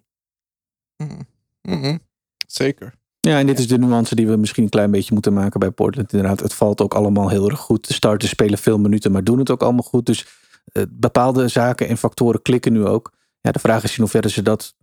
Mm 1.62 1.82
-hmm. 1.82 2.00
Zeker. 2.46 2.94
Ja, 3.24 3.38
en 3.38 3.46
dit 3.46 3.58
is 3.58 3.68
de 3.68 3.78
nuance 3.78 4.14
die 4.14 4.26
we 4.26 4.36
misschien 4.36 4.62
een 4.64 4.68
klein 4.68 4.90
beetje 4.90 5.12
moeten 5.12 5.32
maken 5.32 5.60
bij 5.60 5.70
Portland. 5.70 6.12
Inderdaad, 6.12 6.40
het 6.40 6.54
valt 6.54 6.80
ook 6.80 6.94
allemaal 6.94 7.28
heel 7.28 7.50
erg 7.50 7.58
goed. 7.58 7.88
De 7.88 7.94
starters 7.94 8.30
spelen 8.30 8.58
veel 8.58 8.78
minuten, 8.78 9.12
maar 9.12 9.24
doen 9.24 9.38
het 9.38 9.50
ook 9.50 9.62
allemaal 9.62 9.82
goed. 9.82 10.06
Dus 10.06 10.26
eh, 10.72 10.82
bepaalde 10.90 11.48
zaken 11.48 11.88
en 11.88 11.96
factoren 11.96 12.42
klikken 12.42 12.72
nu 12.72 12.86
ook. 12.86 13.12
Ja, 13.40 13.50
de 13.52 13.58
vraag 13.58 13.84
is 13.84 13.94
in 13.94 14.00
hoeverre 14.00 14.28
ze 14.28 14.42
dat 14.42 14.74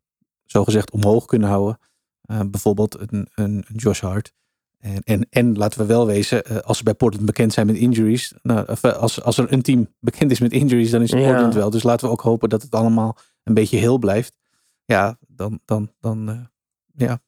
zogezegd 0.45 0.91
omhoog 0.91 1.25
kunnen 1.25 1.50
houden. 1.50 1.79
Eh, 2.21 2.39
bijvoorbeeld 2.48 3.00
een, 3.00 3.27
een, 3.36 3.65
een 3.67 3.75
Josh 3.75 4.01
Hart. 4.01 4.33
En, 4.79 5.01
en, 5.03 5.27
en 5.29 5.57
laten 5.57 5.79
we 5.79 5.86
wel 5.86 6.05
wezen, 6.05 6.45
eh, 6.45 6.57
als 6.57 6.77
ze 6.77 6.83
bij 6.83 6.93
Portland 6.93 7.25
bekend 7.25 7.53
zijn 7.53 7.67
met 7.67 7.75
injuries. 7.75 8.33
Nou, 8.41 8.65
als, 8.81 9.21
als 9.21 9.38
er 9.38 9.53
een 9.53 9.62
team 9.62 9.88
bekend 10.00 10.31
is 10.31 10.39
met 10.39 10.51
injuries, 10.51 10.91
dan 10.91 11.01
is 11.01 11.12
het 11.12 11.19
Ja. 11.19 11.27
Portland 11.27 11.53
wel. 11.53 11.69
Dus 11.69 11.83
laten 11.83 12.05
we 12.05 12.12
ook 12.12 12.21
hopen 12.21 12.50
dat 12.50 12.62
het 12.62 12.75
allemaal 12.75 13.17
een 13.43 13.53
beetje 13.53 13.77
heel 13.77 13.98
blijft. 13.98 14.33
Ja, 14.86 15.17
dan, 15.27 15.60
dan, 15.65 15.91
dan, 16.00 16.50
ja, 16.95 17.21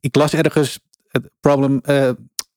ik 0.00 0.16
las 0.16 0.34
ergens 0.34 0.80
het 1.08 1.30
problem. 1.40 1.80
eh, 1.80 2.10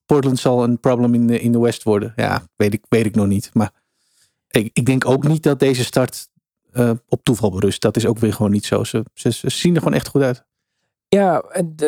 Portland 0.06 0.40
zal 0.40 0.64
een 0.64 0.80
problem 0.80 1.14
in 1.14 1.28
de, 1.28 1.40
in 1.40 1.52
de 1.52 1.60
West 1.60 1.84
worden. 1.84 2.14
Ja, 2.16 2.48
weet 2.56 2.74
ik, 2.74 2.86
weet 2.90 3.06
ik 3.06 3.16
nog 3.16 3.28
niet. 3.28 3.50
Maar 3.54 3.72
ik, 4.48 4.70
ik 4.74 4.86
denk 4.86 5.06
ook 5.06 5.28
niet 5.28 5.44
dat 5.44 5.60
deze 5.60 5.84
start 5.84 6.28
eh, 6.72 6.92
op 7.08 7.24
toeval 7.24 7.52
berust. 7.52 7.82
Dat 7.82 7.96
is 7.96 8.06
ook 8.06 8.18
weer 8.18 8.34
gewoon 8.34 8.52
niet 8.52 8.66
zo. 8.66 8.84
Ze, 8.84 9.04
ze, 9.14 9.50
zien 9.50 9.74
er 9.76 9.82
gewoon 9.82 9.98
echt 9.98 10.08
goed 10.08 10.22
uit. 10.22 10.46
Ja, 11.08 11.44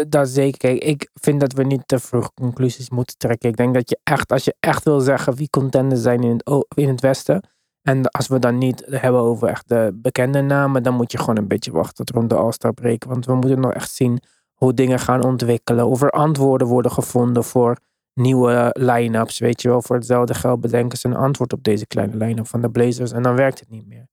dat 0.08 0.30
zeker. 0.30 0.84
Ik 0.84 1.10
vind 1.14 1.40
dat 1.40 1.54
we 1.54 1.64
niet 1.64 1.84
te 1.86 2.00
vroeg 2.00 2.34
conclusies 2.34 2.90
moeten 2.90 3.18
trekken. 3.18 3.50
Ik 3.50 3.58
denk 3.58 3.74
dat 3.74 3.90
je 3.90 4.00
echt, 4.04 4.32
als 4.32 4.44
je 4.44 4.56
echt 4.60 4.84
wil 4.84 5.00
zeggen 5.00 5.36
wie 5.36 5.50
contenders 5.50 6.02
zijn 6.02 6.24
in 6.24 6.42
het, 6.44 6.66
in 6.76 6.88
het 6.88 7.02
Westen. 7.02 7.50
En 7.82 8.10
als 8.10 8.28
we 8.28 8.40
dan 8.40 8.58
niet 8.58 8.84
hebben 8.86 9.22
over 9.22 9.48
echt 9.48 9.70
de 9.70 9.92
bekende 9.94 10.42
namen, 10.42 10.84
dan 10.84 10.94
moet 10.94 11.12
je 11.12 11.18
gewoon 11.18 11.38
een 11.38 11.48
beetje 11.48 11.72
wachten 11.72 12.06
tot 12.06 12.16
rond 12.16 12.30
de 12.30 12.36
All-Star 12.36 12.74
break. 12.74 13.04
Want 13.04 13.26
we 13.26 13.34
moeten 13.34 13.60
nog 13.60 13.74
echt 13.74 13.94
zien 13.94 14.22
hoe 14.64 14.74
dingen 14.74 15.00
gaan 15.00 15.24
ontwikkelen. 15.24 15.88
Of 15.88 16.02
er 16.02 16.10
antwoorden 16.10 16.68
worden 16.68 16.92
gevonden 16.92 17.44
voor 17.44 17.78
nieuwe 18.14 18.70
line-ups. 18.80 19.40
Weet 19.40 19.62
je 19.62 19.68
wel, 19.68 19.82
voor 19.82 19.96
hetzelfde 19.96 20.34
geld 20.34 20.62
bedenken 20.62 20.98
ze 20.98 21.08
een 21.08 21.16
antwoord 21.16 21.54
op 21.54 21.64
deze 21.64 21.88
kleine 21.88 22.16
line-up 22.16 22.48
van 22.48 22.62
de 22.62 22.70
Blazers. 22.70 23.12
En 23.12 23.24
dan 23.24 23.36
werkt 23.36 23.60
het 23.60 23.70
niet 23.70 23.88
meer. 23.88 24.08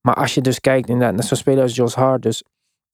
Maar 0.00 0.14
als 0.14 0.34
je 0.34 0.40
dus 0.40 0.60
kijkt 0.60 0.88
inderdaad 0.88 1.14
naar 1.14 1.24
zo'n 1.24 1.36
speler 1.36 1.62
als 1.62 1.74
Josh 1.74 1.94
Hart. 1.94 2.22
Dus 2.22 2.42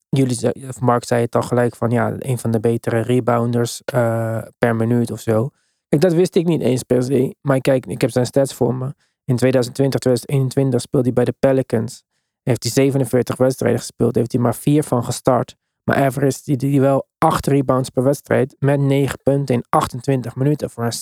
jullie, 0.09 0.67
of 0.67 0.79
Mark 0.79 1.05
zei 1.05 1.21
het 1.21 1.35
al 1.35 1.41
gelijk 1.41 1.75
van 1.75 1.89
ja, 1.89 2.15
een 2.17 2.37
van 2.37 2.51
de 2.51 2.59
betere 2.59 2.99
rebounders 2.99 3.81
eh, 3.85 4.41
per 4.57 4.75
minuut 4.75 5.11
of 5.11 5.19
zo. 5.19 5.49
Kijk, 5.87 6.01
dat 6.01 6.13
wist 6.13 6.35
ik 6.35 6.45
niet 6.45 6.61
eens 6.61 6.83
per 6.83 7.03
se. 7.03 7.35
Maar 7.41 7.61
kijk, 7.61 7.85
ik 7.85 8.01
heb 8.01 8.09
zijn 8.09 8.25
stats 8.25 8.53
voor 8.53 8.75
me. 8.75 8.85
In 9.23 9.35
2020, 9.35 9.99
2021 9.99 10.81
speelde 10.81 11.05
hij 11.05 11.15
bij 11.15 11.25
de 11.25 11.35
Pelicans. 11.39 12.03
Heeft 12.43 12.63
hij 12.63 12.71
47 12.71 13.37
wedstrijden 13.37 13.79
gespeeld. 13.79 14.15
Heeft 14.15 14.31
hij 14.31 14.41
maar 14.41 14.55
4 14.55 14.83
van 14.83 15.03
gestart. 15.03 15.55
Maar 15.85 15.95
average 15.95 16.39
die 16.55 16.69
hij 16.71 16.79
wel 16.79 17.07
8 17.17 17.47
rebounds 17.47 17.89
per 17.89 18.03
wedstrijd. 18.03 18.55
Met 18.59 18.79
9 18.79 19.19
punten 19.23 19.55
in 19.55 19.63
28 19.69 20.35
minuten. 20.35 20.69
Voor 20.69 20.83
een 20.83 20.93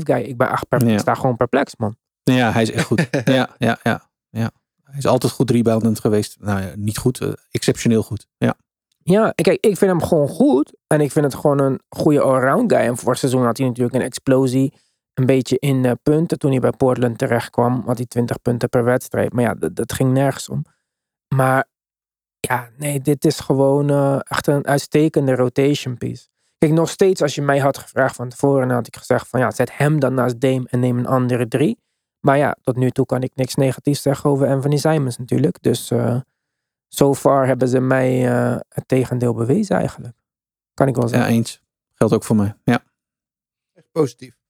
6'5 0.00 0.02
guy. 0.02 0.20
Ik 0.20 0.36
ben 0.36 0.50
echt 0.50 0.68
per, 0.68 0.86
Ja. 0.86 0.92
ik 0.92 0.98
sta 0.98 1.14
gewoon 1.14 1.36
perplex, 1.36 1.76
man. 1.76 1.96
Ja, 2.22 2.52
hij 2.52 2.62
is 2.62 2.70
echt 2.70 2.86
goed. 2.86 3.08
ja, 3.24 3.48
ja, 3.58 3.78
ja, 3.82 4.10
ja. 4.30 4.50
Hij 4.84 4.98
is 4.98 5.06
altijd 5.06 5.32
goed 5.32 5.50
reboundend 5.50 6.00
geweest. 6.00 6.36
Nou 6.40 6.60
ja, 6.60 6.72
niet 6.76 6.98
goed, 6.98 7.20
eh, 7.20 7.32
exceptioneel 7.50 8.02
goed. 8.02 8.26
Ja. 8.36 8.54
Ja, 9.04 9.30
kijk, 9.30 9.66
ik 9.66 9.76
vind 9.76 9.90
hem 9.90 10.02
gewoon 10.02 10.28
goed. 10.28 10.72
En 10.86 11.00
ik 11.00 11.12
vind 11.12 11.24
het 11.24 11.34
gewoon 11.34 11.60
een 11.60 11.80
goede 11.88 12.20
allround 12.20 12.72
guy. 12.72 12.80
En 12.82 12.96
vorig 12.96 13.18
seizoen 13.18 13.44
had 13.44 13.56
hij 13.58 13.66
natuurlijk 13.66 13.94
een 13.94 14.02
explosie. 14.02 14.74
Een 15.14 15.26
beetje 15.26 15.58
in 15.58 15.84
eh, 15.84 15.92
punten. 16.02 16.38
Toen 16.38 16.50
hij 16.50 16.60
bij 16.60 16.70
Portland 16.70 17.18
terecht 17.18 17.50
kwam, 17.50 17.82
had 17.86 17.96
hij 17.96 18.06
20 18.06 18.42
punten 18.42 18.68
per 18.68 18.84
wedstrijd. 18.84 19.32
Maar 19.32 19.44
ja, 19.44 19.54
dat, 19.54 19.76
dat 19.76 19.92
ging 19.92 20.12
nergens 20.12 20.48
om. 20.48 20.64
Maar 21.34 21.68
ja, 22.48 22.68
nee, 22.76 23.00
dit 23.00 23.24
is 23.24 23.40
gewoon 23.40 23.90
eh, 23.90 24.18
echt 24.22 24.46
een 24.46 24.66
uitstekende 24.66 25.34
rotation 25.34 25.98
piece. 25.98 26.26
Kijk, 26.58 26.72
nog 26.72 26.90
steeds 26.90 27.22
als 27.22 27.34
je 27.34 27.42
mij 27.42 27.58
had 27.58 27.78
gevraagd 27.78 28.16
van 28.16 28.28
tevoren, 28.28 28.68
dan 28.68 28.76
had 28.76 28.86
ik 28.86 28.96
gezegd 28.96 29.28
van 29.28 29.40
ja, 29.40 29.50
zet 29.50 29.76
hem 29.76 30.00
dan 30.00 30.14
naast 30.14 30.40
Dame 30.40 30.66
en 30.70 30.80
neem 30.80 30.98
een 30.98 31.06
andere 31.06 31.48
drie. 31.48 31.78
Maar 32.20 32.38
ja, 32.38 32.56
tot 32.62 32.76
nu 32.76 32.90
toe 32.90 33.06
kan 33.06 33.22
ik 33.22 33.34
niks 33.34 33.54
negatiefs 33.54 34.02
zeggen 34.02 34.30
over 34.30 34.48
Anthony 34.48 34.76
Simons 34.76 35.18
natuurlijk. 35.18 35.62
Dus 35.62 35.90
eh 35.90 36.20
so 36.94 37.14
far 37.14 37.46
hebben 37.46 37.68
ze 37.68 37.80
mij 37.80 38.28
eh, 38.28 38.60
het 38.68 38.88
tegendeel 38.88 39.34
bewezen 39.34 39.76
eigenlijk. 39.76 40.16
Kan 40.74 40.88
ik 40.88 40.94
wel 40.94 41.04
ja, 41.04 41.10
zeggen. 41.10 41.32
eens. 41.32 41.62
Geldt 41.94 42.14
ook 42.14 42.24
voor 42.24 42.36
mij. 42.36 42.54
Ja. 42.64 42.84
Echt 43.72 43.86
positief. 43.92 44.41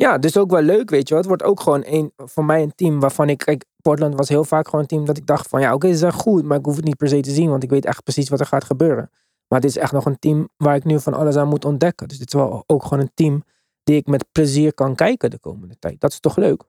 Ja, 0.00 0.18
dus 0.18 0.36
ook 0.36 0.50
wel 0.50 0.62
leuk, 0.62 0.90
weet 0.90 1.08
je 1.08 1.14
wel. 1.14 1.18
Het 1.18 1.26
wordt 1.26 1.42
ook 1.42 1.60
gewoon 1.60 1.82
een, 1.86 2.12
voor 2.16 2.44
mij 2.44 2.62
een 2.62 2.74
team 2.74 3.00
waarvan 3.00 3.28
ik... 3.28 3.38
Kijk, 3.38 3.64
Portland 3.82 4.14
was 4.14 4.28
heel 4.28 4.44
vaak 4.44 4.64
gewoon 4.64 4.80
een 4.80 4.86
team 4.86 5.04
dat 5.04 5.16
ik 5.16 5.26
dacht 5.26 5.48
van... 5.48 5.60
Ja, 5.60 5.74
oké, 5.74 5.88
ze 5.88 5.96
zijn 5.96 6.12
goed, 6.12 6.44
maar 6.44 6.58
ik 6.58 6.64
hoef 6.64 6.76
het 6.76 6.84
niet 6.84 6.96
per 6.96 7.08
se 7.08 7.20
te 7.20 7.30
zien. 7.30 7.50
Want 7.50 7.62
ik 7.62 7.70
weet 7.70 7.84
echt 7.84 8.02
precies 8.02 8.28
wat 8.28 8.40
er 8.40 8.46
gaat 8.46 8.64
gebeuren. 8.64 9.10
Maar 9.48 9.60
dit 9.60 9.70
is 9.70 9.76
echt 9.76 9.92
nog 9.92 10.04
een 10.04 10.18
team 10.18 10.48
waar 10.56 10.74
ik 10.74 10.84
nu 10.84 11.00
van 11.00 11.14
alles 11.14 11.36
aan 11.36 11.48
moet 11.48 11.64
ontdekken. 11.64 12.08
Dus 12.08 12.18
dit 12.18 12.26
is 12.26 12.34
wel 12.34 12.64
ook 12.66 12.82
gewoon 12.82 13.00
een 13.00 13.10
team 13.14 13.44
die 13.82 13.96
ik 13.96 14.06
met 14.06 14.24
plezier 14.32 14.74
kan 14.74 14.94
kijken 14.94 15.30
de 15.30 15.38
komende 15.38 15.78
tijd. 15.78 16.00
Dat 16.00 16.12
is 16.12 16.20
toch 16.20 16.36
leuk? 16.36 16.64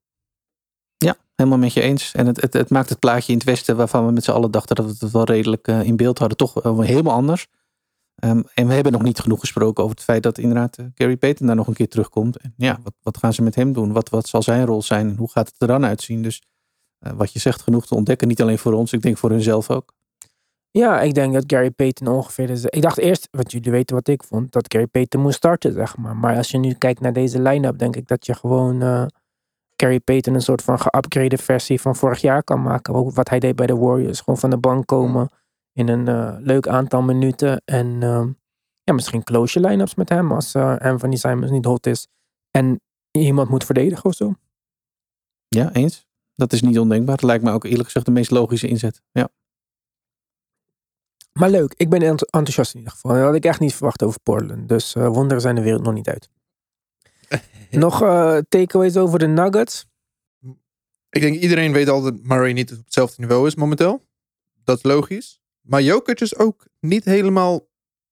ja, 0.97 1.15
helemaal 1.35 1.59
met 1.59 1.73
je 1.73 1.81
eens. 1.81 2.13
En 2.13 2.25
het, 2.25 2.41
het, 2.41 2.53
het 2.53 2.69
maakt 2.69 2.89
het 2.89 2.99
plaatje 2.99 3.31
in 3.31 3.37
het 3.37 3.47
Westen, 3.47 3.75
waarvan 3.75 4.05
we 4.05 4.11
met 4.11 4.23
z'n 4.23 4.31
allen 4.31 4.51
dachten 4.51 4.75
dat 4.75 4.85
we 4.85 4.95
het 4.99 5.11
wel 5.11 5.23
redelijk 5.23 5.67
eh, 5.67 5.81
in 5.81 5.95
beeld 5.95 6.19
hadden, 6.19 6.37
toch 6.37 6.53
helemaal 6.63 7.13
anders. 7.13 7.47
Ehm, 8.21 8.41
en 8.53 8.67
we 8.67 8.73
hebben 8.73 8.91
nog 8.91 9.01
niet 9.01 9.19
genoeg 9.19 9.39
gesproken 9.39 9.83
over 9.83 9.95
het 9.95 10.05
feit 10.05 10.23
dat 10.23 10.37
inderdaad 10.37 10.77
eh, 10.77 10.85
Gary 10.95 11.17
Payton 11.17 11.47
daar 11.47 11.55
nog 11.55 11.67
een 11.67 11.73
keer 11.73 11.87
terugkomt. 11.87 12.37
En 12.37 12.53
ja, 12.57 12.79
wat, 12.83 12.93
wat 13.01 13.17
gaan 13.17 13.33
ze 13.33 13.41
met 13.41 13.55
hem 13.55 13.73
doen? 13.73 13.91
Wat, 13.91 14.09
wat 14.09 14.27
zal 14.27 14.41
zijn 14.41 14.65
rol 14.65 14.81
zijn? 14.81 15.09
En 15.09 15.15
hoe 15.15 15.31
gaat 15.31 15.47
het 15.47 15.61
er 15.61 15.67
dan 15.67 15.85
uitzien? 15.85 16.21
Dus 16.21 16.41
eh, 16.99 17.11
wat 17.13 17.33
je 17.33 17.39
zegt, 17.39 17.61
genoeg 17.61 17.87
te 17.87 17.95
ontdekken. 17.95 18.27
Niet 18.27 18.41
alleen 18.41 18.57
voor 18.57 18.73
ons, 18.73 18.93
ik 18.93 19.01
denk 19.01 19.17
voor 19.17 19.29
hunzelf 19.29 19.69
ook. 19.69 19.93
Ja, 20.71 21.01
ik 21.01 21.13
denk 21.13 21.33
dat 21.33 21.43
Gary 21.47 21.71
Payton 21.71 22.07
ongeveer... 22.07 22.49
ik 22.75 22.81
dacht 22.81 22.97
eerst, 22.97 23.27
want 23.31 23.51
jullie 23.51 23.71
weten 23.71 23.95
wat 23.95 24.07
ik 24.07 24.23
vond... 24.23 24.51
dat 24.51 24.65
Gary 24.73 24.87
Payton 24.87 25.21
moest 25.21 25.35
starten, 25.35 25.73
zeg 25.73 25.97
maar. 25.97 26.15
Maar 26.15 26.37
als 26.37 26.51
je 26.51 26.57
nu 26.57 26.73
kijkt 26.73 26.99
naar 26.99 27.13
deze 27.13 27.41
line-up... 27.41 27.77
denk 27.77 27.95
ik 27.95 28.07
dat 28.07 28.25
je 28.25 28.33
gewoon... 28.33 28.81
eh 28.81 29.05
Gary 29.75 29.99
Payton 29.99 30.33
een 30.33 30.41
soort 30.41 30.61
van 30.61 30.79
geupgrade 30.79 31.37
versie 31.37 31.81
van 31.81 31.95
vorig 31.95 32.21
jaar 32.21 32.43
kan 32.43 32.61
maken. 32.61 33.13
Wat 33.13 33.29
hij 33.29 33.39
deed 33.39 33.55
bij 33.55 33.67
de 33.67 33.75
Warriors. 33.75 34.19
Gewoon 34.19 34.39
van 34.39 34.49
de 34.49 34.57
bank 34.57 34.85
komen 34.85 35.29
in 35.73 35.87
een 35.87 36.07
eh, 36.07 36.35
leuk 36.39 36.67
aantal 36.67 37.01
minuten. 37.01 37.61
En 37.65 38.03
ehm, 38.03 38.31
ja, 38.83 38.93
misschien 38.93 39.23
close 39.23 39.59
je 39.59 39.67
line-ups 39.67 39.95
met 39.95 40.09
hem 40.09 40.31
als 40.31 40.53
eh 40.53 40.77
Anthony 40.77 41.15
Simons 41.15 41.51
niet 41.51 41.65
hot 41.65 41.85
is. 41.85 42.07
En 42.51 42.81
iemand 43.11 43.49
moet 43.49 43.63
verdedigen 43.63 44.05
of 44.05 44.15
zo. 44.15 44.33
Ja, 45.47 45.73
eens. 45.73 46.07
Dat 46.35 46.53
is 46.53 46.61
niet 46.61 46.79
ondenkbaar. 46.79 47.15
Het 47.15 47.23
lijkt 47.23 47.43
me 47.43 47.51
ook 47.51 47.63
eerlijk 47.63 47.85
gezegd 47.85 48.05
de 48.05 48.11
meest 48.11 48.31
logische 48.31 48.67
inzet. 48.67 49.01
Ja. 49.11 49.29
Maar 51.33 51.49
leuk, 51.49 51.73
ik 51.77 51.89
ben 51.89 52.01
ent- 52.01 52.29
enthousiast 52.31 52.73
in 52.73 52.79
ieder 52.79 52.93
geval. 52.93 53.11
Dat 53.11 53.21
had 53.21 53.35
ik 53.35 53.45
echt 53.45 53.59
niet 53.59 53.73
verwacht 53.73 54.03
over 54.03 54.19
Portland. 54.19 54.69
Dus 54.69 54.95
eh, 54.95 55.07
wonderen 55.07 55.41
zijn 55.41 55.55
de 55.55 55.61
wereld 55.61 55.83
nog 55.83 55.93
niet 55.93 56.09
uit. 56.09 56.29
Nog 57.71 58.01
eh 58.01 58.37
takeaways 58.49 58.97
over 58.97 59.19
de 59.19 59.27
Nuggets? 59.27 59.85
Ik 61.09 61.21
denk 61.21 61.35
iedereen 61.35 61.71
weet 61.73 61.89
al 61.89 62.01
dat 62.01 62.23
Murray 62.23 62.51
niet 62.51 62.71
op 62.71 62.77
hetzelfde 62.77 63.21
niveau 63.21 63.47
is 63.47 63.55
momenteel. 63.55 64.05
Dat 64.63 64.77
is 64.77 64.83
logisch. 64.83 65.40
Maar 65.61 65.81
Jokic 65.81 66.19
is 66.21 66.37
ook 66.37 66.67
niet 66.79 67.05
helemaal 67.05 67.67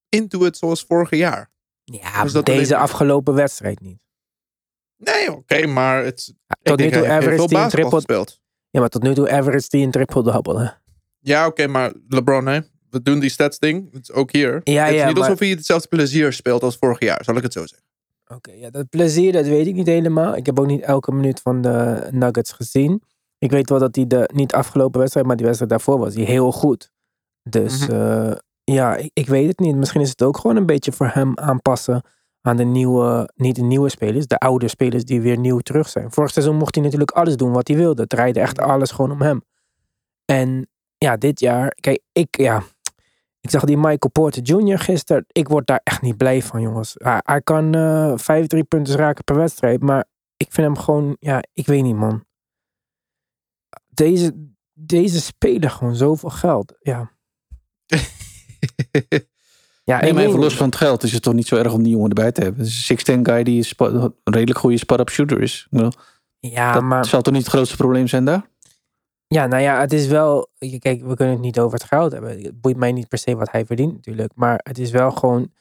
into 0.09 0.45
it 0.45 0.57
zoals 0.57 0.83
vorig 0.83 1.09
jaar. 1.09 1.51
Ja, 1.83 2.25
dat 2.25 2.45
deze 2.45 2.73
alleen 2.75 2.83
afgelopen 2.89 3.33
wedstrijd 3.33 3.79
niet. 3.79 3.99
Nee, 4.97 5.31
oké, 5.31 5.65
maar 5.67 6.03
het, 6.03 6.33
Ja, 6.47 6.55
tot 6.61 6.79
nu 6.79 6.89
toe 6.91 7.09
average 7.09 7.47
die 7.47 7.57
een 7.57 7.69
triple. 7.69 7.91
gespeeld. 7.91 8.39
Ja, 8.69 8.79
maar 8.79 8.89
tot 8.89 9.03
nu 9.03 9.13
toe 9.13 9.31
average 9.31 9.69
die 9.69 9.85
een 9.85 9.91
triple 9.91 10.23
double. 10.23 10.77
Ja, 11.19 11.47
oké, 11.47 11.67
maar 11.67 11.93
LeBron, 12.07 12.45
hè? 12.45 12.59
We 12.89 13.01
doen 13.01 13.19
die 13.19 13.29
stats 13.29 13.59
ding. 13.59 13.91
Het 13.93 14.01
is 14.01 14.11
ook 14.11 14.31
hier. 14.31 14.61
Ja, 14.63 14.83
het 14.83 14.93
is 14.93 14.99
ja, 14.99 15.05
niet 15.07 15.13
maar- 15.15 15.23
alsof 15.23 15.39
hij 15.39 15.49
hetzelfde 15.49 15.87
plezier 15.87 16.33
speelt 16.33 16.63
als 16.63 16.77
vorig 16.77 16.99
jaar, 16.99 17.23
zal 17.23 17.35
ik 17.35 17.43
het 17.43 17.53
zo 17.53 17.65
zeggen. 17.65 17.87
Oké, 18.27 18.51
ja, 18.51 18.69
dat 18.69 18.89
plezier, 18.89 19.31
dat 19.31 19.45
weet 19.45 19.67
ik 19.67 19.75
niet 19.75 19.87
helemaal. 19.87 20.35
Ik 20.35 20.45
heb 20.45 20.59
ook 20.59 20.67
niet 20.67 20.81
elke 20.81 21.11
minuut 21.11 21.39
van 21.41 21.61
de 21.61 22.07
Nuggets 22.11 22.51
gezien. 22.51 23.03
Ik 23.37 23.51
weet 23.51 23.69
wel 23.69 23.79
dat 23.79 23.95
hij 23.95 24.07
de, 24.07 24.29
niet 24.33 24.53
afgelopen 24.53 24.99
wedstrijd, 24.99 25.25
maar 25.25 25.35
die 25.35 25.45
wedstrijd 25.45 25.71
daarvoor 25.71 25.99
was 25.99 26.13
hij 26.15 26.23
heel 26.23 26.51
goed. 26.51 26.91
Dus 27.49 27.87
Mhm. 27.87 27.91
eh, 27.91 28.35
ja, 28.63 28.95
ik, 28.95 29.09
ik 29.13 29.27
weet 29.27 29.47
het 29.47 29.59
niet. 29.59 29.75
Misschien 29.75 30.01
is 30.01 30.09
het 30.09 30.23
ook 30.23 30.37
gewoon 30.37 30.55
een 30.55 30.65
beetje 30.65 30.91
voor 30.91 31.07
hem 31.13 31.37
aanpassen 31.37 32.03
aan 32.41 32.57
de 32.57 32.63
nieuwe, 32.63 33.29
niet 33.35 33.55
de 33.55 33.61
nieuwe 33.61 33.89
spelers, 33.89 34.27
de 34.27 34.37
oude 34.37 34.67
spelers 34.67 35.03
die 35.05 35.21
weer 35.21 35.37
nieuw 35.37 35.59
terug 35.59 35.89
zijn. 35.89 36.11
Vorig 36.11 36.31
seizoen 36.31 36.55
mocht 36.55 36.75
hij 36.75 36.83
natuurlijk 36.83 37.11
alles 37.11 37.37
doen 37.37 37.51
wat 37.51 37.67
hij 37.67 37.77
wilde. 37.77 38.01
Het 38.01 38.09
draaide 38.09 38.39
echt 38.39 38.59
alles 38.59 38.91
gewoon 38.91 39.11
om 39.11 39.21
hem. 39.21 39.41
En 40.25 40.69
ja, 40.97 41.17
dit 41.17 41.39
jaar, 41.39 41.75
kijk, 41.79 42.01
ik, 42.11 42.37
ja, 42.37 42.63
ik 43.41 43.49
zag 43.49 43.63
die 43.63 43.77
Michael 43.77 44.11
Porter 44.11 44.41
Jr. 44.43 44.79
gisteren. 44.79 45.25
Ik 45.31 45.47
word 45.47 45.67
daar 45.67 45.81
echt 45.83 46.01
niet 46.01 46.17
blij 46.17 46.41
van, 46.41 46.61
jongens. 46.61 46.93
Hij, 46.97 47.19
hij 47.23 47.41
kan 47.41 47.73
eh 47.75 48.13
vijf, 48.15 48.47
drie 48.47 48.63
punten 48.63 48.95
raken 48.95 49.23
per 49.23 49.35
wedstrijd. 49.35 49.81
Maar 49.81 50.05
ik 50.37 50.51
vind 50.51 50.67
hem 50.67 50.77
gewoon, 50.77 51.15
ja, 51.19 51.43
ik 51.53 51.65
weet 51.65 51.83
niet, 51.83 51.95
man. 51.95 52.25
Deze, 53.87 54.49
deze 54.73 55.21
spelen 55.21 55.71
gewoon 55.71 55.95
zoveel 55.95 56.29
geld. 56.29 56.75
Ja. 56.79 57.11
Ja, 59.83 60.01
Nee, 60.01 60.13
maar 60.13 60.23
even 60.23 60.39
los 60.39 60.55
van 60.55 60.65
het 60.65 60.75
geld 60.75 61.03
is 61.03 61.11
het 61.11 61.21
toch 61.21 61.33
niet 61.33 61.47
zo 61.47 61.55
erg 61.55 61.73
om 61.73 61.83
die 61.83 61.91
jongen 61.91 62.09
erbij 62.09 62.31
te 62.31 62.41
hebben. 62.41 62.59
Het 62.61 62.69
is 62.69 62.89
een 63.07 63.19
6'10 63.19 63.21
guy 63.23 63.43
die 63.43 63.67
een 63.77 64.13
redelijk 64.23 64.59
goede 64.59 64.77
spot-up 64.77 65.09
shooter 65.09 65.41
is. 65.41 65.67
Bedoel, 65.69 65.91
Ja, 66.39 66.73
dat 66.73 66.83
maar 66.83 67.05
zal 67.05 67.21
toch 67.21 67.33
niet 67.33 67.43
het 67.43 67.51
grootste 67.51 67.75
probleem 67.75 68.07
zijn 68.07 68.25
daar? 68.25 68.49
Ja, 69.27 69.47
nou 69.47 69.61
ja, 69.61 69.79
het 69.79 69.93
is 69.93 70.07
wel. 70.07 70.49
Kijk, 70.79 71.03
we 71.03 71.15
kunnen 71.15 71.29
het 71.35 71.43
niet 71.43 71.59
over 71.59 71.77
het 71.79 71.87
geld 71.87 72.11
hebben. 72.11 72.41
Het 72.41 72.61
boeit 72.61 72.77
mij 72.77 72.91
niet 72.91 73.07
per 73.07 73.17
se 73.17 73.35
wat 73.35 73.51
hij 73.51 73.65
verdient, 73.65 73.93
natuurlijk. 73.93 74.31
Maar 74.35 74.59
het 74.63 74.77
is 74.77 74.91
wel 74.91 75.11
gewoon. 75.11 75.51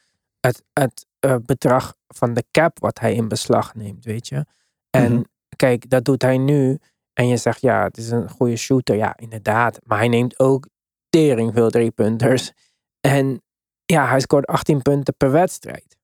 Het, 0.40 0.62
het 0.72 1.06
eh, 1.18 1.36
bedrag 1.46 1.94
van 2.08 2.34
de 2.34 2.44
cap 2.50 2.78
wat 2.78 2.98
hij 2.98 3.14
in 3.14 3.28
beslag 3.28 3.74
neemt, 3.74 4.04
weet 4.04 4.28
je. 4.28 4.44
En 4.90 5.12
Mhm. 5.12 5.22
kijk, 5.56 5.90
dat 5.90 6.04
doet 6.04 6.22
hij 6.22 6.38
nu. 6.38 6.78
En 7.12 7.28
je 7.28 7.36
zegt, 7.36 7.60
ja, 7.60 7.82
het 7.82 7.96
is 7.96 8.10
een 8.10 8.30
goede 8.30 8.56
shooter. 8.56 8.96
Ja, 8.96 9.16
inderdaad. 9.16 9.78
Maar 9.84 9.98
hij 9.98 10.08
neemt 10.08 10.38
ook 10.38 10.68
tering 11.08 11.52
veel 11.54 11.70
driepunters. 11.70 12.52
En 13.00 13.42
ja, 13.84 14.08
hij 14.08 14.20
scoort 14.20 14.46
18 14.46 14.82
punten 14.82 15.16
per 15.16 15.30
wedstrijd. 15.30 15.96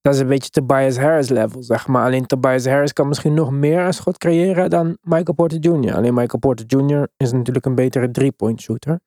Dat 0.00 0.14
is 0.14 0.20
een 0.20 0.26
beetje 0.26 0.50
Tobias 0.50 0.96
Harris 0.96 1.28
level, 1.28 1.62
zeg 1.62 1.86
maar. 1.86 2.04
Alleen 2.04 2.26
Tobias 2.26 2.66
Harris 2.66 2.92
kan 2.92 3.08
misschien 3.08 3.34
nog 3.34 3.50
meer 3.50 3.80
een 3.80 3.94
schot 3.94 4.18
creëren 4.18 4.70
dan 4.70 4.98
Michael 5.00 5.34
Porter 5.34 5.58
Jr. 5.58 5.94
Alleen 5.94 6.14
Michael 6.14 6.38
Porter 6.38 6.66
Jr. 6.66 7.08
is 7.16 7.32
natuurlijk 7.32 7.66
een 7.66 7.74
betere 7.74 8.10
three-point 8.10 8.60
shooter. 8.60 9.00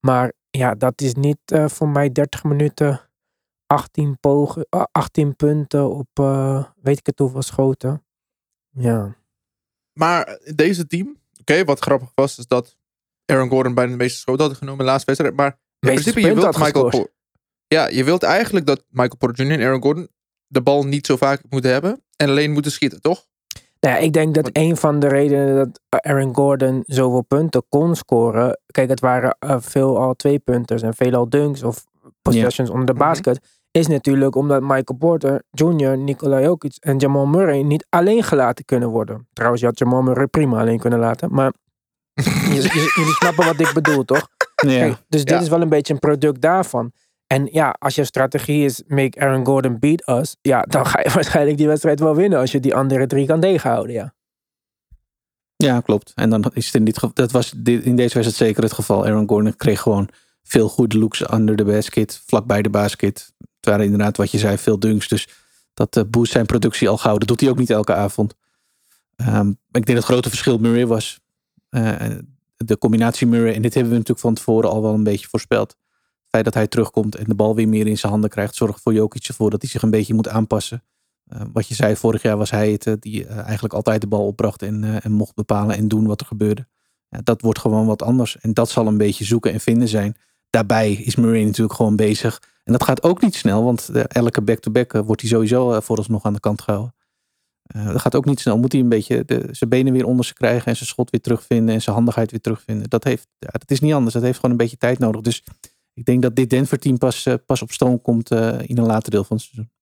Maar 0.00 0.32
ja, 0.50 0.74
dat 0.74 1.00
is 1.00 1.14
niet 1.14 1.38
eh, 1.44 1.68
voor 1.68 1.88
mij 1.88 2.12
30 2.12 2.44
minuten 2.44 3.10
18, 3.66 4.18
pogen, 4.20 4.66
ah, 4.68 4.84
18 4.92 5.36
punten 5.36 5.90
op 5.90 6.08
eh, 6.12 6.64
weet 6.82 6.98
ik 6.98 7.06
het 7.06 7.18
hoeveel 7.18 7.42
schoten. 7.42 8.04
Ja. 8.70 9.16
Maar 9.92 10.38
deze 10.54 10.86
team, 10.86 11.16
oké, 11.40 11.64
wat 11.64 11.80
grappig 11.80 12.12
was, 12.14 12.38
is 12.38 12.46
dat 12.46 12.76
Aaron 13.26 13.48
Gordon 13.48 13.74
bijna 13.74 13.90
de 13.90 13.96
meeste 13.96 14.18
schoten 14.18 14.46
had 14.46 14.56
genomen 14.56 14.78
de 14.78 14.84
laatste 14.84 15.06
wedstrijd. 15.06 15.36
Maar 15.36 15.58
in 15.78 15.88
principe, 15.90 16.20
je 16.20 16.34
wilt 16.34 16.58
Michael 16.58 17.08
Ja, 17.66 17.88
je 17.88 18.04
wilt 18.04 18.22
eigenlijk 18.22 18.66
dat 18.66 18.84
Michael 18.88 19.16
Porter 19.18 19.46
Jr. 19.46 19.52
en 19.60 19.66
Aaron 19.66 19.82
Gordon 19.82 20.08
de 20.46 20.62
bal 20.62 20.84
niet 20.86 21.06
zo 21.06 21.16
vaak 21.16 21.40
moeten 21.48 21.70
hebben 21.72 22.02
en 22.16 22.28
alleen 22.28 22.50
moeten 22.52 22.72
schieten, 22.72 23.00
toch? 23.00 23.24
Nou 23.80 23.96
ja, 23.96 24.00
ik 24.02 24.12
denk 24.12 24.34
dat 24.34 24.50
een 24.52 24.76
van 24.76 24.98
de 24.98 25.08
redenen 25.08 25.54
dat 25.54 25.80
Aaron 26.04 26.34
Gordon 26.34 26.82
zoveel 26.86 27.22
punten 27.22 27.64
kon 27.68 27.96
scoren. 27.96 28.60
Kijk, 28.66 28.88
het 28.88 29.00
waren 29.00 29.36
eh, 29.38 29.56
veel 29.60 29.98
al 29.98 30.14
twee 30.14 30.38
punters 30.38 30.82
en 30.82 30.94
veelal 30.94 31.28
dunks 31.28 31.62
of 31.62 31.84
possessions 32.22 32.70
onder 32.70 32.86
de 32.86 32.92
Mhm. 32.92 33.02
basket. 33.02 33.40
Is 33.70 33.86
natuurlijk 33.86 34.34
omdat 34.36 34.60
Michael 34.62 34.98
Porter 34.98 35.42
Jr., 35.50 35.98
Nikola 35.98 36.40
Jokic 36.40 36.76
en 36.80 36.96
Jamal 36.98 37.26
Murray 37.26 37.62
niet 37.62 37.86
alleen 37.88 38.22
gelaten 38.22 38.64
kunnen 38.64 38.88
worden. 38.88 39.28
Trouwens, 39.32 39.60
je 39.62 39.68
had 39.68 39.78
Jamal 39.78 40.02
Murray 40.02 40.26
prima 40.26 40.60
alleen 40.60 40.78
kunnen 40.78 40.98
laten. 40.98 41.32
Maar 41.32 41.52
jullie 42.96 43.14
snappen 43.18 43.44
wat 43.44 43.60
ik 43.60 43.70
bedoel, 43.74 44.04
toch? 44.04 44.28
Ja. 44.66 44.68
Kijk, 44.78 44.96
dus 45.08 45.20
dit 45.24 45.34
Ja. 45.34 45.40
is 45.40 45.48
wel 45.48 45.60
een 45.60 45.68
beetje 45.68 45.92
een 45.92 45.98
product 45.98 46.40
daarvan. 46.40 46.92
En 47.26 47.48
ja, 47.52 47.76
als 47.78 47.94
je 47.94 48.04
strategie 48.04 48.64
is 48.64 48.82
make 48.86 49.20
Aaron 49.20 49.46
Gordon 49.46 49.78
beat 49.78 50.08
us, 50.08 50.36
ja, 50.40 50.62
dan 50.62 50.86
ga 50.86 51.00
je 51.04 51.10
waarschijnlijk 51.14 51.56
die 51.56 51.66
wedstrijd 51.66 52.00
wel 52.00 52.14
winnen 52.16 52.38
als 52.38 52.52
je 52.52 52.60
die 52.60 52.74
andere 52.74 53.06
drie 53.06 53.26
kan 53.26 53.40
tegenhouden, 53.40 53.94
ja. 53.94 54.14
Ja, 55.56 55.80
klopt. 55.80 56.12
En 56.14 56.30
dan 56.30 56.44
is 56.52 56.66
het 56.66 56.74
in 56.74 56.84
dit 56.84 56.94
geval, 56.94 57.10
dat 57.14 57.30
was 57.30 57.52
dit, 57.56 57.82
in 57.84 57.96
deze 57.96 58.14
wedstrijd 58.14 58.34
zeker 58.50 58.62
het 58.62 58.72
geval. 58.72 59.06
Aaron 59.06 59.28
Gordon 59.28 59.56
kreeg 59.56 59.80
gewoon 59.80 60.08
veel 60.42 60.68
goede 60.68 60.98
looks 60.98 61.32
under 61.32 61.56
de 61.56 61.64
basket, 61.64 62.22
vlakbij 62.26 62.62
de 62.62 62.70
basket. 62.70 63.32
Het 63.38 63.66
waren 63.72 63.84
inderdaad 63.84 64.16
wat 64.16 64.30
je 64.30 64.38
zei, 64.38 64.58
veel 64.58 64.78
dunks. 64.78 65.08
Dus 65.08 65.28
dat 65.74 65.96
eh, 65.96 66.02
boost 66.08 66.32
zijn 66.32 66.46
productie 66.46 66.88
al 66.88 66.98
gauw. 66.98 67.18
Dat 67.18 67.28
doet 67.28 67.40
hij 67.40 67.50
ook 67.50 67.58
niet 67.58 67.70
elke 67.70 67.94
avond. 67.94 68.34
Ehm, 69.16 69.48
ik 69.48 69.56
denk 69.70 69.86
dat 69.86 69.96
het 69.96 70.04
grote 70.04 70.28
verschil 70.28 70.58
Murray 70.58 70.86
was. 70.86 71.20
Eh, 71.68 72.00
de 72.56 72.78
combinatie 72.78 73.26
Murray, 73.26 73.54
en 73.54 73.62
dit 73.62 73.74
hebben 73.74 73.92
we 73.92 73.98
natuurlijk 73.98 74.26
van 74.26 74.34
tevoren 74.34 74.70
al 74.70 74.82
wel 74.82 74.94
een 74.94 75.04
beetje 75.04 75.28
voorspeld. 75.28 75.68
Het 75.70 76.28
feit 76.28 76.44
dat 76.44 76.54
hij 76.54 76.66
terugkomt 76.66 77.14
en 77.14 77.24
de 77.24 77.34
bal 77.34 77.54
weer 77.54 77.68
meer 77.68 77.86
in 77.86 77.98
zijn 77.98 78.12
handen 78.12 78.30
krijgt, 78.30 78.54
zorgt 78.54 78.80
voor 78.80 78.92
Jokic 78.92 79.24
ervoor 79.24 79.50
dat 79.50 79.62
hij 79.62 79.70
zich 79.70 79.82
een 79.82 79.90
beetje 79.90 80.14
moet 80.14 80.28
aanpassen. 80.28 80.82
Eh, 81.28 81.40
wat 81.52 81.68
je 81.68 81.74
zei, 81.74 81.96
vorig 81.96 82.22
jaar 82.22 82.36
was 82.36 82.50
hij 82.50 82.70
het 82.70 82.86
eh, 82.86 82.94
die 82.98 83.26
eh, 83.26 83.38
eigenlijk 83.38 83.74
altijd 83.74 84.00
de 84.00 84.06
bal 84.06 84.26
opbracht 84.26 84.62
en, 84.62 85.02
en 85.02 85.12
mocht 85.12 85.34
bepalen 85.34 85.76
en 85.76 85.88
doen 85.88 86.06
wat 86.06 86.20
er 86.20 86.26
gebeurde. 86.26 86.66
Ja, 87.08 87.20
dat 87.24 87.40
wordt 87.40 87.58
gewoon 87.58 87.86
wat 87.86 88.02
anders. 88.02 88.38
En 88.38 88.52
dat 88.54 88.70
zal 88.70 88.86
een 88.86 88.96
beetje 88.96 89.24
zoeken 89.24 89.52
en 89.52 89.60
vinden 89.60 89.88
zijn. 89.88 90.16
Daarbij 90.50 90.92
is 90.92 91.16
Murray 91.16 91.44
natuurlijk 91.44 91.74
gewoon 91.74 91.96
bezig. 91.96 92.42
En 92.64 92.72
dat 92.72 92.84
gaat 92.84 93.02
ook 93.02 93.20
niet 93.20 93.34
snel, 93.34 93.64
want 93.64 93.90
elke 94.08 94.42
back-to-back 94.42 94.92
wordt 94.92 95.20
hij 95.20 95.30
sowieso 95.30 95.80
vooralsnog 95.80 96.24
aan 96.24 96.32
de 96.32 96.40
kant 96.40 96.62
gehouden. 96.62 96.94
Eh, 97.64 97.86
dat 97.86 98.00
gaat 98.00 98.14
ook 98.14 98.24
niet 98.24 98.40
snel. 98.40 98.58
Moet 98.58 98.72
hij 98.72 98.80
een 98.80 98.88
beetje 98.88 99.24
de, 99.24 99.48
zijn 99.50 99.70
benen 99.70 99.92
weer 99.92 100.06
onder 100.06 100.24
zich 100.24 100.34
krijgen 100.34 100.66
en 100.66 100.76
zijn 100.76 100.88
schot 100.88 101.10
weer 101.10 101.20
terugvinden 101.20 101.74
en 101.74 101.82
zijn 101.82 101.96
handigheid 101.96 102.30
weer 102.30 102.40
terugvinden. 102.40 102.90
Dat, 102.90 103.04
heeft, 103.04 103.28
ja, 103.38 103.48
dat 103.52 103.70
is 103.70 103.80
niet 103.80 103.92
anders. 103.92 104.14
Dat 104.14 104.22
heeft 104.22 104.36
gewoon 104.36 104.50
een 104.50 104.56
beetje 104.56 104.76
tijd 104.76 104.98
nodig. 104.98 105.20
Dus 105.20 105.44
ik 105.94 106.04
denk 106.04 106.22
dat 106.22 106.36
dit 106.36 106.50
Denver-team 106.50 106.98
pas, 106.98 107.26
eh, 107.26 107.34
pas 107.46 107.62
op 107.62 107.70
stroom 107.70 108.02
komt 108.02 108.30
eh, 108.30 108.58
in 108.60 108.78
een 108.78 108.86
later 108.86 109.10
deel 109.10 109.24
van 109.24 109.36
het 109.36 109.46
seizoen. 109.46 109.72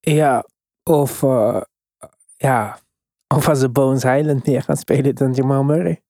Ja, 0.00 0.46
of, 0.82 1.20
ja, 2.36 2.78
of 3.34 3.48
als 3.48 3.58
ze 3.58 3.68
Bones 3.68 4.04
Island 4.04 4.46
meer 4.46 4.62
gaan 4.62 4.76
spelen 4.76 5.14
dan 5.14 5.32
Jamal 5.32 5.64
Murray. 5.64 6.02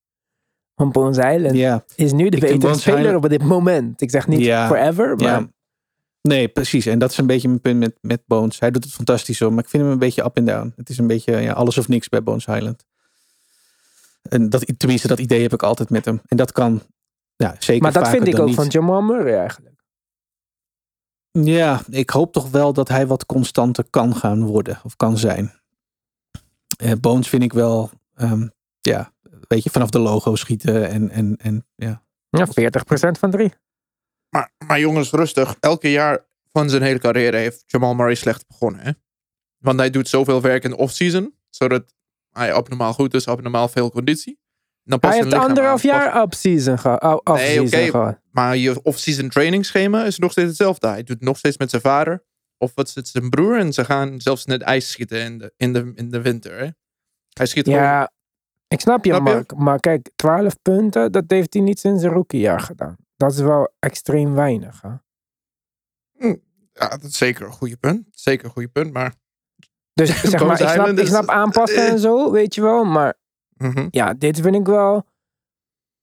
Want 0.74 0.92
Bones 0.92 1.16
Island 1.16 1.54
Ja, 1.54 1.84
is 1.94 2.12
nu 2.12 2.28
de 2.28 2.38
betere 2.38 2.74
speler 2.74 3.16
op 3.16 3.28
dit 3.28 3.42
moment. 3.42 4.00
Ik 4.00 4.10
zeg 4.10 4.26
niet 4.26 4.46
forever, 4.46 5.16
maar. 5.16 5.46
Nee, 6.26 6.48
precies. 6.48 6.86
En 6.86 6.98
dat 6.98 7.10
is 7.10 7.18
een 7.18 7.26
beetje 7.26 7.48
mijn 7.48 7.60
punt 7.60 7.78
met, 7.78 7.98
met 8.00 8.22
Bones. 8.26 8.58
Hij 8.58 8.70
doet 8.70 8.84
het 8.84 8.92
fantastisch 8.92 9.36
zo, 9.36 9.50
maar 9.50 9.64
ik 9.64 9.70
vind 9.70 9.82
hem 9.82 9.92
een 9.92 9.98
beetje 9.98 10.24
up 10.24 10.36
en 10.36 10.44
down. 10.44 10.72
Het 10.76 10.88
is 10.88 10.98
een 10.98 11.06
beetje 11.06 11.36
ja, 11.36 11.52
alles 11.52 11.78
of 11.78 11.88
niks 11.88 12.08
bij 12.08 12.22
Bones 12.22 12.46
Highland. 12.46 12.84
En 14.22 14.50
dat, 14.50 14.72
tenminste, 14.76 15.08
dat 15.08 15.18
idee 15.18 15.42
heb 15.42 15.52
ik 15.52 15.62
altijd 15.62 15.90
met 15.90 16.04
hem. 16.04 16.20
En 16.26 16.36
dat 16.36 16.52
kan 16.52 16.82
ja, 17.36 17.56
zeker 17.58 17.82
maar 17.82 17.92
dat 17.92 18.08
vind 18.08 18.26
ik 18.26 18.38
ook 18.38 18.46
niet. 18.46 18.54
van 18.54 18.66
Jamal 18.66 19.00
Murray 19.02 19.38
eigenlijk. 19.38 19.74
Ja, 21.30 21.80
ik 21.90 22.10
hoop 22.10 22.32
toch 22.32 22.50
wel 22.50 22.72
dat 22.72 22.88
hij 22.88 23.06
wat 23.06 23.26
constanter 23.26 23.84
kan 23.90 24.16
gaan 24.16 24.44
worden. 24.44 24.80
Of 24.82 24.96
kan 24.96 25.18
zijn. 25.18 25.52
Eh, 26.76 26.92
Bones 27.00 27.28
vind 27.28 27.42
ik 27.42 27.52
wel, 27.52 27.90
ehm, 28.14 28.48
ja, 28.80 29.12
weet 29.48 29.62
je, 29.62 29.70
vanaf 29.70 29.90
de 29.90 29.98
logo 29.98 30.34
schieten. 30.34 30.88
En, 30.88 31.10
en, 31.10 31.36
en 31.36 31.66
ja, 31.74 32.02
Ja, 32.28 32.46
40% 32.46 33.18
van 33.18 33.30
drie. 33.30 33.52
Maar, 34.28 34.52
maar 34.66 34.80
jongens, 34.80 35.10
rustig. 35.10 35.56
Elke 35.60 35.90
jaar 35.90 36.26
van 36.52 36.70
zijn 36.70 36.82
hele 36.82 36.98
carrière 36.98 37.36
heeft 37.36 37.62
Jamal 37.66 37.94
Murray 37.94 38.14
slecht 38.14 38.46
begonnen. 38.46 38.80
Hè? 38.80 38.90
Want 39.58 39.78
hij 39.78 39.90
doet 39.90 40.08
zoveel 40.08 40.40
werk 40.40 40.64
in 40.64 40.70
de 40.70 40.76
off-season. 40.76 41.34
Zodat 41.50 41.94
hij 42.30 42.52
abnormaal 42.52 42.92
goed 42.92 43.14
is, 43.14 43.28
abnormaal 43.28 43.68
veel 43.68 43.90
conditie. 43.90 44.38
Dan 44.84 44.98
past 44.98 45.14
Hij 45.14 45.22
heeft 45.22 45.36
anderhalf 45.36 45.82
jaar 45.82 46.22
off-season 46.22 46.78
ge- 46.78 47.00
oh, 47.00 47.16
off-season 47.24 47.80
oké. 47.80 47.90
gehad. 47.90 48.20
Maar 48.30 48.56
je 48.56 48.82
off-season 48.82 49.28
trainingsschema 49.28 50.04
is 50.04 50.18
nog 50.18 50.30
steeds 50.30 50.48
hetzelfde. 50.48 50.88
Hij 50.88 51.02
doet 51.02 51.20
nog 51.20 51.36
steeds 51.36 51.56
met 51.58 51.70
zijn 51.70 51.82
vader. 51.82 52.24
Of 52.58 52.72
wat 52.74 52.94
het, 52.94 53.08
zijn 53.08 53.30
broer. 53.30 53.58
En 53.58 53.72
ze 53.72 53.84
gaan 53.84 54.20
zelfs 54.20 54.44
net 54.44 54.62
ijs 54.62 54.90
schieten 54.90 55.20
in 55.20 55.38
de, 55.38 55.52
in 55.56 55.72
de, 55.72 55.92
in 55.94 56.10
de 56.10 56.20
winter. 56.20 56.58
Hè? 56.58 56.68
Hij 57.32 57.46
schiet 57.46 57.64
gewoon... 57.64 57.80
Ja, 57.80 58.12
ik 58.68 58.80
snap 58.80 59.04
je, 59.04 59.10
Snap 59.10 59.26
je? 59.26 59.32
Mark. 59.32 59.54
Maar 59.56 59.80
kijk, 59.80 60.10
12 60.16 60.62
punten, 60.62 61.12
dat 61.12 61.24
heeft 61.26 61.54
hij 61.54 61.62
niet 61.62 61.80
sinds 61.80 62.00
zijn 62.00 62.12
rookiejaar 62.12 62.60
gedaan. 62.60 62.96
Dat 63.16 63.32
is 63.32 63.38
wel 63.38 63.72
extreem 63.78 64.34
weinig. 64.34 64.82
Hè? 64.82 64.94
Ja, 66.72 66.88
dat 66.88 67.02
is 67.02 67.16
zeker 67.16 67.46
een 67.46 67.52
goede 67.52 67.76
punt. 67.76 68.06
Zeker 68.12 68.44
een 68.44 68.50
goede 68.50 68.68
punt. 68.68 68.92
Maar 68.92 69.14
Dus 70.00 70.20
zeg 70.30 70.46
maar, 70.46 70.60
ik 70.60 70.68
snap, 70.68 70.88
ik 70.88 71.06
snap 71.06 71.28
aanpassen 71.28 71.86
en 71.86 71.98
zo, 71.98 72.32
weet 72.32 72.54
je 72.54 72.62
wel. 72.62 72.84
Maar 72.84 73.14
mhm. 73.56 73.88
ja, 73.90 74.14
dit 74.14 74.40
vind 74.40 74.54
ik 74.54 74.66
wel... 74.66 75.06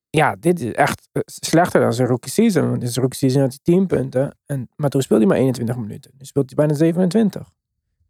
Ja, 0.10 0.36
dit 0.39 0.60
is 0.60 0.71
echt 0.71 1.10
eh, 1.12 1.21
slechter 1.26 1.82
dan 1.82 1.93
zijn 1.93 2.08
rookie 2.08 2.32
season. 2.32 2.69
Want 2.69 2.82
in 2.82 2.88
zijn 2.88 3.02
rookie 3.02 3.19
season 3.19 3.41
had 3.41 3.49
hij 3.49 3.60
10 3.62 3.88
punten. 3.88 4.38
En, 4.45 4.69
maar 4.76 4.89
toen 4.89 5.02
speelde 5.02 5.23
hij 5.23 5.34
maar 5.34 5.41
21 5.41 5.78
minuten. 5.78 6.12
Nu 6.17 6.26
speelt 6.26 6.45
hij 6.45 6.56
bijna 6.56 6.73
27. 6.73 7.49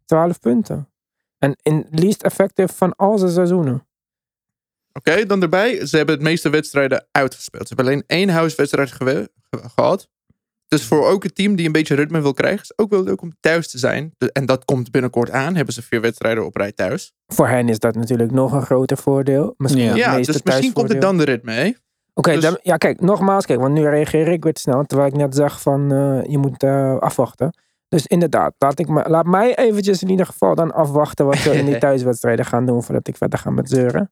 12 0.04 0.38
punten. 0.38 0.88
En 1.38 1.56
in 1.62 1.86
least 1.90 2.22
effective 2.22 2.74
van 2.74 2.96
al 2.96 3.18
zijn 3.18 3.30
seizoenen. 3.30 3.86
Oké, 4.98 5.26
dan 5.26 5.42
erbij. 5.42 5.86
Ze 5.86 5.96
hebben 5.96 6.14
het 6.14 6.24
meeste 6.24 6.50
wedstrijden 6.50 7.06
uitgespeeld. 7.10 7.68
Ze 7.68 7.74
hebben 7.74 7.92
alleen 7.92 8.04
één 8.06 8.28
huiswedstrijd 8.28 8.92
ge- 8.92 9.30
gehad. 9.74 10.08
Dus 10.68 10.84
voor 10.84 11.06
ook 11.08 11.24
een 11.24 11.32
team 11.32 11.56
die 11.56 11.66
een 11.66 11.72
beetje 11.72 11.94
ritme 11.94 12.20
wil 12.20 12.32
krijgen, 12.32 12.60
is 12.62 12.68
het 12.68 12.78
ook 12.78 12.90
wel 12.90 13.02
leuk 13.02 13.22
om 13.22 13.32
thuis 13.40 13.70
te 13.70 13.78
zijn. 13.78 14.14
En 14.32 14.46
dat 14.46 14.64
komt 14.64 14.90
binnenkort 14.90 15.30
aan. 15.30 15.54
Hebben 15.54 15.74
ze 15.74 15.82
vier 15.82 16.00
wedstrijden 16.00 16.44
op 16.46 16.56
rij 16.56 16.72
thuis. 16.72 17.12
Voor 17.26 17.48
hen 17.48 17.68
is 17.68 17.78
dat 17.78 17.94
natuurlijk 17.94 18.30
nog 18.30 18.52
een 18.52 18.62
groter 18.62 18.96
voordeel. 18.96 19.54
Misschien 19.56 19.82
Ja. 19.84 19.88
het 19.88 19.98
Ja, 19.98 20.14
meeste 20.14 20.32
dus 20.32 20.42
misschien 20.42 20.72
komt 20.72 20.88
het 20.88 21.00
dan 21.00 21.18
de 21.18 21.24
ritme, 21.24 21.52
hè? 21.52 21.72
Oké, 22.14 22.38
Dus- 22.40 22.56
ja, 22.62 22.76
kijk, 22.76 23.00
nogmaals, 23.00 23.46
kijk, 23.46 23.60
want 23.60 23.74
nu 23.74 23.88
reageer 23.88 24.28
ik 24.28 24.42
weer 24.44 24.52
te 24.52 24.60
snel, 24.60 24.84
terwijl 24.84 25.08
ik 25.10 25.16
net 25.16 25.34
zag 25.34 25.60
van 25.60 25.92
eh, 25.92 26.30
je 26.30 26.38
moet 26.38 26.62
eh, 26.62 26.98
afwachten. 26.98 27.58
Dus 27.88 28.06
inderdaad, 28.06 28.54
laat, 28.58 28.78
ik 28.78 28.88
me, 28.88 29.08
laat 29.08 29.26
mij 29.26 29.56
eventjes 29.56 30.02
in 30.02 30.10
ieder 30.10 30.26
geval 30.26 30.54
dan 30.54 30.72
afwachten 30.72 31.26
wat 31.26 31.42
we 31.42 31.50
in 31.50 31.64
die 31.64 31.78
thuiswedstrijden 31.84 32.44
gaan 32.44 32.66
doen 32.66 32.82
voordat 32.82 33.08
ik 33.08 33.16
verder 33.16 33.38
ga 33.38 33.50
met 33.50 33.68
zeuren. 33.68 34.10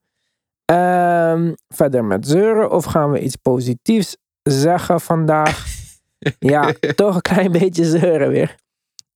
Ehm, 0.72 1.52
verder 1.68 2.04
met 2.04 2.26
zeuren 2.26 2.70
of 2.70 2.84
gaan 2.84 3.10
we 3.10 3.20
iets 3.20 3.36
positiefs 3.36 4.16
zeggen 4.42 5.00
vandaag? 5.00 5.66
ja, 6.52 6.72
toch 6.94 7.14
een 7.14 7.20
klein 7.20 7.52
beetje 7.52 7.84
zeuren 7.84 8.28
weer. 8.28 8.56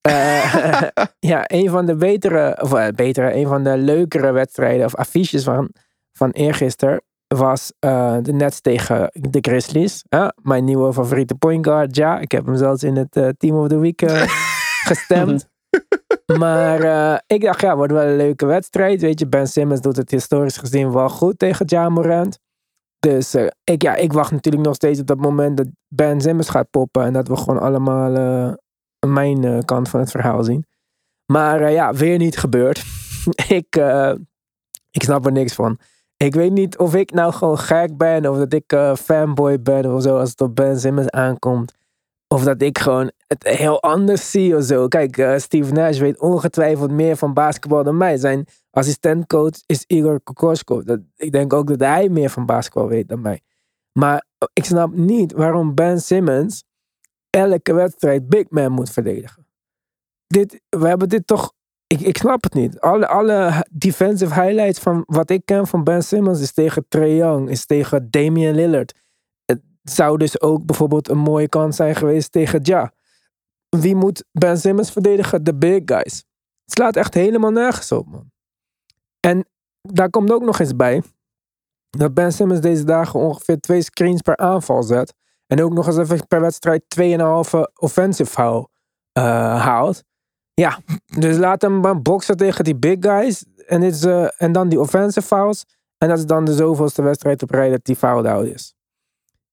Eh, 0.01 0.81
ja, 1.31 1.43
een 1.47 1.69
van 1.69 1.85
de 1.85 1.95
betere, 1.95 2.61
of 2.61 2.73
eh, 2.73 2.87
betere, 2.87 3.33
een 3.33 3.47
van 3.47 3.63
de 3.63 3.77
leukere 3.77 4.31
wedstrijden 4.31 4.85
of 4.85 4.95
affiches 4.95 5.43
van, 5.43 5.69
van 6.13 6.29
eergisteren 6.31 7.01
was 7.27 7.73
eh, 7.79 8.17
de 8.21 8.33
Nets 8.33 8.61
tegen 8.61 9.09
de 9.13 9.39
Grizzlies. 9.41 10.03
Mijn 10.41 10.63
nieuwe 10.63 10.93
favoriete 10.93 11.35
point 11.35 11.65
guard, 11.65 11.95
ja. 11.95 12.19
Ik 12.19 12.31
heb 12.31 12.45
hem 12.45 12.55
zelfs 12.55 12.83
in 12.83 12.95
het 12.95 13.33
Team 13.37 13.57
of 13.57 13.67
the 13.67 13.79
Week 13.79 14.01
gestemd. 14.89 15.47
Maar 16.35 16.79
eh, 16.79 17.19
ik 17.27 17.41
dacht, 17.41 17.61
ja, 17.61 17.75
wordt 17.75 17.93
wel 17.93 18.03
een 18.03 18.15
leuke 18.15 18.45
wedstrijd. 18.45 19.01
Weet 19.01 19.19
je, 19.19 19.27
Ben 19.27 19.47
Simmons 19.47 19.81
doet 19.81 19.95
het 19.95 20.11
historisch 20.11 20.57
gezien 20.57 20.91
wel 20.91 21.09
goed 21.09 21.39
tegen 21.39 21.65
Ja. 21.67 22.39
Dus 22.99 23.33
eh, 23.33 23.47
ik, 23.63 23.81
ja, 23.81 23.95
ik 23.95 24.13
wacht 24.13 24.31
natuurlijk 24.31 24.65
nog 24.65 24.75
steeds 24.75 24.99
op 24.99 25.07
dat 25.07 25.19
moment 25.19 25.57
dat 25.57 25.67
Ben 25.87 26.21
Simmons 26.21 26.49
gaat 26.49 26.69
poppen. 26.69 27.03
En 27.03 27.13
dat 27.13 27.27
we 27.27 27.37
gewoon 27.37 27.59
allemaal 27.59 28.15
eh, 28.15 28.53
mijn 29.09 29.65
kant 29.65 29.89
van 29.89 29.99
het 29.99 30.11
verhaal 30.11 30.43
zien. 30.43 30.65
Maar 31.25 31.71
ja, 31.71 31.93
weer 31.93 32.17
niet 32.17 32.37
gebeurd. 32.37 32.83
ik, 33.59 33.75
ik 34.91 35.03
snap 35.03 35.25
er 35.25 35.31
niks 35.31 35.53
van. 35.53 35.79
Ik 36.17 36.35
weet 36.35 36.51
niet 36.51 36.77
of 36.77 36.95
ik 36.95 37.11
nou 37.11 37.33
gewoon 37.33 37.59
gek 37.59 37.97
ben. 37.97 38.29
Of 38.29 38.37
dat 38.37 38.53
ik 38.53 38.77
fanboy 38.99 39.61
ben 39.61 39.93
of 39.93 40.01
zo. 40.01 40.17
Als 40.17 40.29
het 40.29 40.41
op 40.41 40.55
Ben 40.55 40.79
Simmons 40.79 41.09
aankomt. 41.09 41.73
Of 42.27 42.43
dat 42.43 42.61
ik 42.61 42.77
gewoon 42.77 43.11
het 43.27 43.43
heel 43.43 43.81
anders 43.81 44.31
zie 44.31 44.55
of 44.55 44.63
zo. 44.63 44.87
Kijk, 44.87 45.17
eh, 45.17 45.37
Steve 45.37 45.71
Nash 45.71 45.99
weet 45.99 46.19
ongetwijfeld 46.19 46.91
meer 46.91 47.17
van 47.17 47.33
basketbal 47.33 47.83
dan 47.83 47.97
mij. 47.97 48.17
Zijn 48.17 48.47
assistentcoach 48.71 49.61
is 49.65 49.83
Igor 49.87 50.21
Kokoschko. 50.21 50.83
Dat, 50.83 50.99
ik 51.15 51.31
denk 51.31 51.53
ook 51.53 51.67
dat 51.67 51.79
hij 51.79 52.09
meer 52.09 52.29
van 52.29 52.45
basketbal 52.45 52.87
weet 52.87 53.07
dan 53.07 53.21
mij. 53.21 53.41
Maar 53.91 54.25
ik 54.53 54.65
snap 54.65 54.95
niet 54.95 55.31
waarom 55.31 55.75
Ben 55.75 56.01
Simmons 56.01 56.63
elke 57.29 57.73
wedstrijd 57.73 58.29
big 58.29 58.49
man 58.49 58.71
moet 58.71 58.89
verdedigen. 58.89 59.47
Dit, 60.27 60.61
we 60.69 60.87
hebben 60.87 61.09
dit 61.09 61.27
toch... 61.27 61.53
Ik, 61.87 61.99
ik 61.99 62.17
snap 62.17 62.43
het 62.43 62.53
niet. 62.53 62.79
Alle, 62.79 63.07
alle 63.07 63.65
defensive 63.71 64.41
highlights 64.41 64.79
van 64.79 65.03
wat 65.05 65.29
ik 65.29 65.41
ken 65.45 65.67
van 65.67 65.83
Ben 65.83 66.03
Simmons 66.03 66.41
is 66.41 66.53
tegen 66.53 66.85
Trae 66.87 67.15
Young, 67.15 67.49
is 67.49 67.65
tegen 67.65 68.11
Damian 68.11 68.55
Lillard. 68.55 68.93
Het 69.45 69.61
zou 69.83 70.17
dus 70.17 70.41
ook 70.41 70.65
bijvoorbeeld 70.65 71.09
een 71.09 71.17
mooie 71.17 71.49
kans 71.49 71.75
zijn 71.75 71.95
geweest 71.95 72.31
tegen 72.31 72.59
Ja. 72.63 72.93
Wie 73.69 73.95
moet 73.95 74.23
Ben 74.31 74.57
Simmons 74.57 74.91
verdedigen? 74.91 75.43
De 75.43 75.55
big 75.55 75.81
guys. 75.85 76.25
Het 76.63 76.75
slaat 76.75 76.95
echt 76.95 77.13
helemaal 77.13 77.51
nergens 77.51 77.91
op, 77.91 78.07
man. 78.07 78.31
En 79.19 79.47
daar 79.81 80.09
komt 80.09 80.31
ook 80.31 80.43
nog 80.43 80.59
eens 80.59 80.75
bij 80.75 81.03
dat 81.89 82.13
Ben 82.13 82.33
Simmons 82.33 82.59
deze 82.59 82.83
dagen 82.83 83.19
ongeveer 83.19 83.59
twee 83.59 83.81
screens 83.81 84.21
per 84.21 84.37
aanval 84.37 84.83
zet. 84.83 85.13
En 85.47 85.63
ook 85.63 85.73
nog 85.73 85.87
eens 85.87 85.97
even 85.97 86.27
per 86.27 86.41
wedstrijd 86.41 86.83
2,5 86.99 87.59
offensive 87.73 88.31
foul 88.31 88.69
eh, 89.11 89.23
haalt. 89.61 90.03
Ja, 90.53 90.79
dus 91.19 91.37
laat 91.37 91.61
hem 91.61 91.79
maar 91.79 92.01
boksen 92.01 92.37
tegen 92.37 92.63
die 92.63 92.75
big 92.75 92.97
guys. 92.99 93.45
En, 93.65 93.83
is, 93.83 94.03
eh, 94.03 94.27
en 94.37 94.51
dan 94.51 94.69
die 94.69 94.79
offensive 94.79 95.27
fouls. 95.27 95.65
En 95.97 96.07
dat 96.07 96.17
is 96.17 96.25
dan 96.25 96.45
de 96.45 96.53
zoveelste 96.53 97.01
wedstrijd 97.01 97.43
op 97.43 97.49
rij 97.49 97.69
dat 97.69 97.85
die 97.85 97.95
fouled 97.95 98.25
out 98.25 98.45
is. 98.45 98.73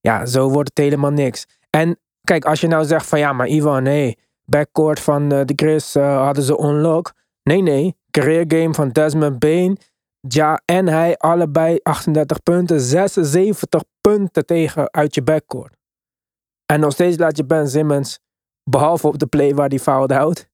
Ja, 0.00 0.26
zo 0.26 0.50
wordt 0.50 0.68
het 0.74 0.78
helemaal 0.78 1.10
niks. 1.10 1.46
En 1.70 1.98
kijk, 2.24 2.44
als 2.44 2.60
je 2.60 2.66
nou 2.66 2.84
zegt 2.84 3.06
van 3.06 3.18
ja, 3.18 3.32
maar 3.32 3.48
Ivan, 3.48 3.82
nee. 3.82 4.18
Backcourt 4.44 5.00
van 5.00 5.32
eh, 5.32 5.44
de 5.44 5.52
Chris 5.56 5.94
eh, 5.94 6.22
hadden 6.24 6.44
ze 6.44 6.58
unlock. 6.58 7.12
Nee, 7.42 7.62
nee. 7.62 7.96
Career 8.10 8.44
game 8.48 8.74
van 8.74 8.88
Desmond 8.88 9.38
Bain. 9.38 9.78
Ja, 10.20 10.60
en 10.64 10.88
hij 10.88 11.16
allebei 11.16 11.78
38 11.82 12.42
punten. 12.42 12.80
76 12.80 13.84
punten 14.00 14.46
tegen 14.46 14.92
uit 14.92 15.14
je 15.14 15.22
backcourt. 15.22 15.76
En 16.66 16.80
nog 16.80 16.92
steeds 16.92 17.16
laat 17.16 17.36
je 17.36 17.44
Ben 17.44 17.68
Simmons, 17.68 18.20
behalve 18.70 19.06
op 19.06 19.18
de 19.18 19.26
play 19.26 19.54
waar 19.54 19.68
hij 19.68 19.78
fout 19.78 20.10
houdt, 20.10 20.48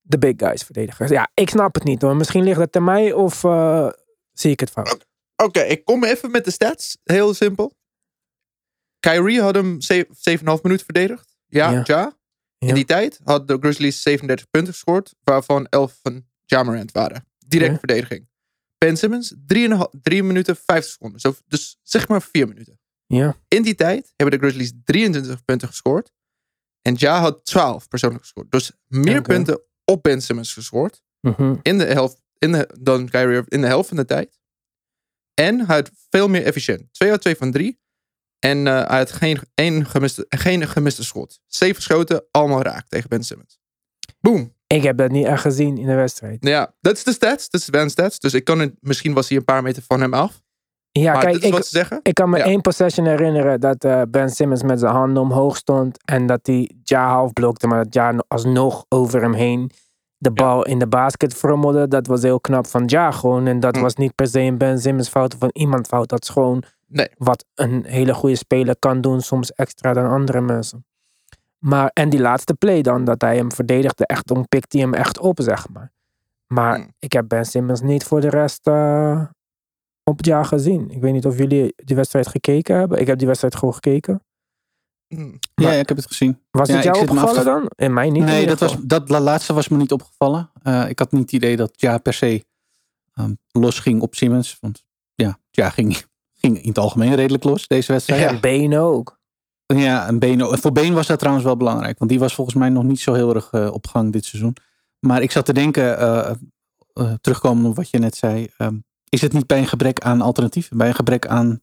de 0.00 0.18
big 0.18 0.34
guys 0.36 0.62
verdedigen. 0.62 1.08
Ja, 1.08 1.30
ik 1.34 1.48
snap 1.48 1.74
het 1.74 1.84
niet 1.84 2.02
hoor. 2.02 2.16
Misschien 2.16 2.44
ligt 2.44 2.60
het 2.60 2.76
aan 2.76 2.84
mij 2.84 3.12
of 3.12 3.44
eh, 3.44 3.88
zie 4.32 4.50
ik 4.50 4.60
het 4.60 4.70
fout. 4.70 5.06
Oké, 5.36 5.60
ik 5.60 5.84
kom 5.84 6.04
even 6.04 6.30
met 6.30 6.44
de 6.44 6.50
stats. 6.50 6.98
Heel 7.04 7.34
simpel. 7.34 7.72
Kyrie 9.04 9.40
had 9.40 9.54
hem 9.54 9.80
ze- 9.80 10.06
7,5 10.10 10.62
minuten 10.62 10.84
verdedigd. 10.84 11.36
Ja, 11.46 11.82
Ja. 11.86 12.16
In 12.58 12.74
die 12.74 12.84
tijd 12.84 13.20
had 13.24 13.48
de 13.48 13.56
Grizzlies 13.60 14.02
37 14.02 14.50
punten 14.50 14.72
gescoord, 14.72 15.14
waarvan 15.24 15.66
11 15.66 15.98
van 16.02 16.26
Jamarant 16.44 16.92
waren. 16.92 17.26
Direct 17.46 17.78
verdediging. 17.78 18.28
Ben 18.78 18.96
Simmons, 18.96 19.34
3 19.46 20.22
minuten 20.22 20.56
50 20.56 20.92
seconden. 20.92 21.20
Zo, 21.20 21.34
dus 21.46 21.78
zeg 21.82 22.08
maar 22.08 22.22
4 22.22 22.48
minuten. 22.48 22.78
Ja, 23.06 23.36
In 23.48 23.62
die 23.62 23.74
tijd 23.74 24.12
hebben 24.16 24.38
de 24.40 24.46
Grizzlies 24.46 24.72
23 24.84 25.44
punten 25.44 25.68
gescoord. 25.68 26.12
En 26.82 26.94
Ja 26.98 27.20
had 27.20 27.44
12 27.44 27.88
persoonlijk 27.88 28.22
gescoord. 28.22 28.50
Dus 28.50 28.72
meer 28.86 29.22
punten 29.22 29.60
op 29.84 30.02
Ben 30.02 30.22
Simmons 30.22 30.52
gescoord. 30.52 31.02
mhm. 31.20 31.56
In 31.62 31.78
de 31.78 31.84
helft, 31.84 32.22
in 32.38 32.52
de, 32.52 32.68
dan 32.80 33.08
Kyrie 33.08 33.42
in 33.48 33.60
de 33.60 33.66
helft 33.66 33.88
van 33.88 33.96
de 33.96 34.04
tijd. 34.04 34.38
En 35.34 35.66
hij 35.66 35.76
had 35.76 35.90
veel 36.10 36.28
meer 36.28 36.42
efficiënt. 36.44 36.92
2 36.92 37.10
uit 37.10 37.20
2 37.20 37.36
van 37.36 37.50
3. 37.52 37.82
En 38.44 38.66
hij 38.66 38.98
had 38.98 39.12
geen, 39.12 39.38
één 39.54 39.86
gemiste, 39.86 40.26
geen 40.28 40.68
gemiste 40.68 41.04
schot. 41.04 41.40
Zeven 41.46 41.82
schoten, 41.82 42.24
allemaal 42.30 42.62
raak 42.62 42.88
tegen 42.88 43.08
Ben 43.08 43.22
Simmons. 43.24 43.58
Boom. 44.20 44.52
ik 44.66 44.82
heb 44.82 44.96
dat 44.96 45.10
niet 45.10 45.26
echt 45.26 45.40
gezien 45.40 45.78
in 45.78 45.86
de 45.86 45.94
wedstrijd. 45.94 46.36
Ja, 46.40 46.74
dat 46.80 46.96
is 46.96 47.04
de 47.04 47.12
stats. 47.12 47.50
Dat 47.50 47.60
is 47.60 47.70
Ben's 47.70 47.92
stats. 47.92 48.18
Dus 48.20 48.34
ik 48.34 48.44
kan 48.44 48.58
het, 48.58 48.74
misschien 48.80 49.14
was 49.14 49.28
hij 49.28 49.38
een 49.38 49.44
paar 49.44 49.62
meter 49.62 49.82
van 49.86 50.00
hem 50.00 50.14
af. 50.14 50.42
Ja, 50.90 51.12
maar 51.12 51.22
kijk, 51.22 51.36
ik, 51.36 51.52
wat 51.52 51.64
ze 51.64 51.70
zeggen. 51.70 52.00
ik 52.02 52.14
kan 52.14 52.30
me 52.30 52.38
Ja. 52.38 52.44
één 52.44 52.60
possession 52.60 53.06
herinneren 53.06 53.60
dat 53.60 53.84
eh, 53.84 54.02
Ben 54.08 54.30
Simmons 54.30 54.62
met 54.62 54.78
zijn 54.80 54.92
handen 54.92 55.22
omhoog 55.22 55.56
stond. 55.56 55.98
En 56.04 56.26
dat 56.26 56.40
hij 56.46 56.70
Ja 56.82 57.08
half 57.08 57.32
blokte, 57.32 57.66
maar 57.66 57.84
dat 57.84 57.94
Ja 57.94 58.14
alsnog 58.28 58.84
over 58.88 59.20
hem 59.22 59.32
heen 59.34 59.70
de 60.16 60.30
bal 60.32 60.64
in 60.64 60.78
de 60.78 60.86
basket 60.86 61.34
frommelde. 61.34 61.88
Dat 61.88 62.06
was 62.06 62.22
heel 62.22 62.40
knap 62.40 62.66
van 62.66 62.82
Ja 62.86 63.10
gewoon. 63.10 63.46
En 63.46 63.60
dat 63.60 63.76
Hm. 63.76 63.82
was 63.82 63.94
niet 63.94 64.14
per 64.14 64.26
se 64.26 64.40
een 64.40 64.58
Ben 64.58 64.78
Simmons 64.78 65.08
fout 65.08 65.32
of 65.32 65.38
van 65.38 65.50
iemand 65.52 65.86
fout. 65.86 66.08
Dat 66.08 66.22
is 66.22 66.28
gewoon 66.28 66.62
Nee. 66.94 67.08
wat 67.16 67.44
een 67.54 67.84
hele 67.84 68.14
goede 68.14 68.36
speler 68.36 68.76
kan 68.78 69.00
doen, 69.00 69.20
soms 69.20 69.52
extra 69.52 69.92
dan 69.92 70.10
andere 70.10 70.40
mensen. 70.40 70.86
Maar, 71.58 71.90
en 71.92 72.08
die 72.10 72.20
laatste 72.20 72.54
play 72.54 72.82
dan, 72.82 73.04
dat 73.04 73.20
hij 73.20 73.36
hem 73.36 73.52
verdedigde, 73.52 74.06
echt, 74.06 74.26
dan 74.26 74.48
pikt 74.48 74.72
hij 74.72 74.82
hem 74.82 74.94
echt 74.94 75.18
op, 75.18 75.38
zeg 75.42 75.68
maar. 75.68 75.92
Maar 76.46 76.76
Hm. 76.78 76.88
ik 76.98 77.12
heb 77.12 77.28
Ben 77.28 77.44
Simmons 77.44 77.80
niet 77.80 78.04
voor 78.04 78.20
de 78.20 78.28
rest 78.30 78.66
eh, 78.66 79.24
op 80.02 80.16
het 80.16 80.26
jaar 80.26 80.44
gezien. 80.44 80.90
Ik 80.90 81.00
weet 81.00 81.12
niet 81.12 81.26
of 81.26 81.38
jullie 81.38 81.72
die 81.76 81.96
wedstrijd 81.96 82.26
gekeken 82.26 82.76
hebben. 82.78 83.00
Ik 83.00 83.06
heb 83.06 83.18
die 83.18 83.26
wedstrijd 83.26 83.56
gewoon 83.56 83.74
gekeken. 83.74 84.22
Hm. 85.06 85.20
Ja, 85.20 85.28
Maar- 85.54 85.78
ik 85.78 85.88
heb 85.88 85.96
het 85.96 86.06
gezien. 86.06 86.40
Was 86.50 86.68
Ja, 86.68 86.74
het 86.74 86.84
jou 86.84 86.96
af 86.96 87.02
opgevallen 87.02 87.44
dan? 87.44 87.70
In 87.76 87.92
mij 87.92 88.10
niet. 88.10 88.24
nee, 88.24 88.46
dat, 88.46 88.58
was, 88.60 88.76
dat 88.82 89.08
la- 89.08 89.20
laatste 89.20 89.52
was 89.52 89.68
me 89.68 89.76
niet 89.76 89.92
opgevallen. 89.92 90.50
Eh, 90.62 90.88
ik 90.88 90.98
had 90.98 91.12
niet 91.12 91.22
het 91.22 91.32
idee 91.32 91.56
dat 91.56 91.80
ja 91.80 91.98
per 91.98 92.12
se 92.12 92.44
ehm, 93.14 93.32
los 93.50 93.78
ging 93.78 94.02
op 94.02 94.14
Simmons. 94.14 94.56
Want 94.60 94.84
ja, 95.14 95.38
ja 95.50 95.70
ging, 95.70 95.96
ging 96.44 96.62
in 96.62 96.68
het 96.68 96.78
algemeen 96.78 97.14
redelijk 97.14 97.44
los 97.44 97.66
deze 97.66 97.92
wedstrijd. 97.92 98.20
Ja. 98.20 98.26
Ja, 98.26 98.34
En 98.34 98.40
Benen 98.40 98.80
ook. 98.80 99.18
en 99.66 100.18
Beno, 100.18 100.52
voor 100.52 100.72
Been 100.72 100.94
was 100.94 101.06
dat 101.06 101.18
trouwens 101.18 101.44
wel 101.46 101.56
belangrijk. 101.56 101.98
Want 101.98 102.10
die 102.10 102.18
was 102.20 102.34
volgens 102.34 102.56
mij 102.56 102.68
nog 102.68 102.82
niet 102.84 103.00
zo 103.00 103.12
heel 103.14 103.34
erg 103.34 103.48
eh, 103.50 103.72
op 103.72 103.86
gang 103.86 104.12
dit 104.12 104.24
seizoen. 104.24 104.56
Maar 104.98 105.22
ik 105.22 105.30
zat 105.30 105.44
te 105.44 105.52
denken, 105.52 105.98
eh 105.98 106.30
eh, 106.92 107.12
terugkomen 107.20 107.64
op 107.70 107.76
wat 107.76 107.90
je 107.90 107.98
net 107.98 108.16
zei. 108.16 108.48
ehm, 108.56 108.74
is 109.08 109.20
het 109.20 109.32
niet 109.32 109.46
bij 109.46 109.58
een 109.58 109.66
gebrek 109.66 110.00
aan 110.00 110.20
alternatieven? 110.20 110.76
Bij 110.76 110.88
een 110.88 110.94
gebrek 110.94 111.26
aan 111.26 111.60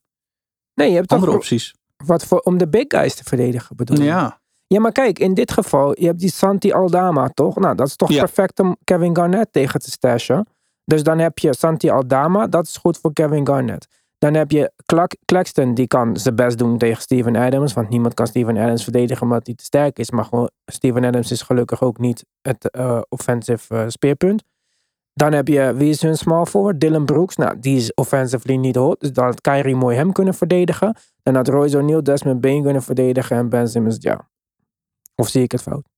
Nee, 0.74 0.90
je 0.90 0.96
hebt 0.96 1.08
toch 1.08 1.18
andere 1.18 1.38
opties? 1.38 1.74
wat 2.06 2.26
voor, 2.26 2.40
om 2.40 2.58
de 2.58 2.68
big 2.68 2.86
guys 2.88 3.16
te 3.16 3.24
verdedigen 3.24 3.76
bedoel 3.76 3.98
je? 3.98 4.04
Ja, 4.04 4.42
Ja, 4.68 4.80
maar 4.80 4.92
kijk, 4.92 5.20
in 5.20 5.34
dit 5.34 5.52
geval, 5.52 6.00
je 6.00 6.06
hebt 6.06 6.20
die 6.20 6.32
Santi 6.32 6.72
Aldama, 6.74 7.30
toch? 7.30 7.56
Nou, 7.56 7.76
dat 7.76 7.88
is 7.88 7.96
toch 7.96 8.10
Ja. 8.12 8.20
perfect 8.20 8.60
om 8.60 8.78
Kevin 8.84 9.16
Garnett 9.16 9.54
tegen 9.54 9.80
te 9.80 9.92
stashen. 9.92 10.48
Dus 10.86 11.04
dan 11.04 11.20
heb 11.20 11.40
je 11.40 11.56
Santi 11.56 11.90
Aldama, 11.90 12.48
dat 12.48 12.68
is 12.68 12.78
goed 12.78 12.98
voor 12.98 13.14
Kevin 13.14 13.48
Garnett. 13.48 13.88
Dan 14.22 14.34
heb 14.34 14.52
je 14.52 14.72
Clark, 14.86 15.18
Claxton, 15.26 15.74
die 15.74 15.88
kan 15.88 16.18
zijn 16.18 16.36
best 16.36 16.58
doen 16.58 16.78
tegen 16.78 17.02
Steven 17.02 17.36
Adams. 17.36 17.74
Want 17.74 17.90
niemand 17.90 18.14
kan 18.14 18.28
Steven 18.28 18.58
Adams 18.58 18.84
verdedigen 18.84 19.22
omdat 19.22 19.46
hij 19.46 19.56
te 19.56 19.64
sterk 19.64 20.00
is. 20.00 20.12
Maar 20.12 20.26
gewoon, 20.26 20.50
Steven 20.66 21.06
Adams 21.06 21.32
is 21.32 21.42
gelukkig 21.42 21.82
ook 21.82 21.98
niet 21.98 22.26
het 22.42 22.70
eh, 22.70 23.02
offensive 23.10 23.76
eh, 23.76 23.84
speerpunt. 23.88 24.44
Dan 25.14 25.34
heb 25.34 25.48
je, 25.48 25.74
wie 25.74 25.90
is 25.90 26.02
hun 26.02 26.18
small 26.18 26.46
forward? 26.46 26.80
Dylan 26.80 27.06
Brooks. 27.06 27.36
Nou, 27.36 27.60
die 27.60 27.78
is 27.78 27.94
offensively 27.94 28.56
niet 28.56 28.76
hot. 28.76 29.00
Dus 29.00 29.14
dan 29.14 29.26
had 29.26 29.42
Kyrie 29.42 29.76
mooi 29.76 29.98
hem 29.98 30.12
kunnen 30.12 30.34
verdedigen. 30.34 30.96
Dan 31.24 31.36
had 31.36 31.48
Royce 31.48 31.78
O'Neal 31.78 32.04
Desmond 32.04 32.42
Bain 32.42 32.64
kunnen 32.64 32.84
verdedigen. 32.84 33.38
En 33.38 33.50
Ben 33.50 33.70
Simmons, 33.70 33.98
ja. 34.00 34.30
Of 35.16 35.28
zie 35.28 35.44
ik 35.44 35.52
het 35.52 35.62
fout? 35.62 35.90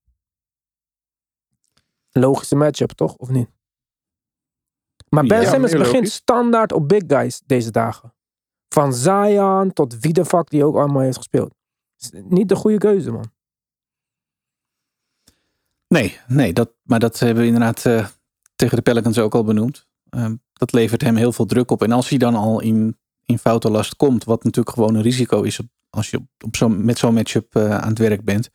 Logische 2.11 2.55
matchup, 2.55 2.91
toch? 2.91 3.15
Of 3.15 3.29
niet? 3.29 3.49
Maar 5.09 5.25
Ben 5.25 5.41
Ja, 5.41 5.49
Simmons 5.49 5.71
begint 5.71 6.09
standaard 6.09 6.71
op 6.71 6.87
big 6.87 7.03
guys 7.07 7.41
deze 7.45 7.71
dagen. 7.71 8.12
Van 8.73 8.93
Zion 8.93 9.73
tot 9.73 9.99
wie 9.99 10.13
de 10.13 10.43
die 10.47 10.65
ook 10.65 10.75
allemaal 10.75 11.01
heeft 11.01 11.17
gespeeld. 11.17 11.53
Niet 12.11 12.49
de 12.49 12.55
goede 12.55 12.77
keuze, 12.77 13.11
man. 13.11 13.31
Nee, 15.87 16.19
nee 16.27 16.53
dat, 16.53 16.69
maar 16.83 16.99
dat 16.99 17.19
hebben 17.19 17.41
we 17.43 17.49
inderdaad 17.49 17.85
eh, 17.85 18.07
tegen 18.55 18.75
de 18.75 18.81
Pelicans 18.81 19.19
ook 19.19 19.35
al 19.35 19.43
benoemd. 19.43 19.87
Ehm, 20.09 20.35
dat 20.53 20.71
levert 20.73 21.01
hem 21.01 21.15
heel 21.15 21.31
veel 21.31 21.45
druk 21.45 21.71
op. 21.71 21.81
En 21.81 21.91
als 21.91 22.09
hij 22.09 22.17
dan 22.17 22.35
al 22.35 22.61
in, 22.61 22.97
in 23.25 23.37
foutenlast 23.39 23.95
komt, 23.95 24.23
wat 24.23 24.43
natuurlijk 24.43 24.75
gewoon 24.75 24.95
een 24.95 25.01
risico 25.01 25.41
is 25.41 25.59
als 25.89 26.09
je 26.09 26.17
op, 26.17 26.27
op 26.61 26.69
met 26.69 26.97
zo'n 26.97 27.13
matchup 27.13 27.55
eh, 27.55 27.77
aan 27.77 27.89
het 27.89 27.99
werk 27.99 28.23
bent. 28.23 28.49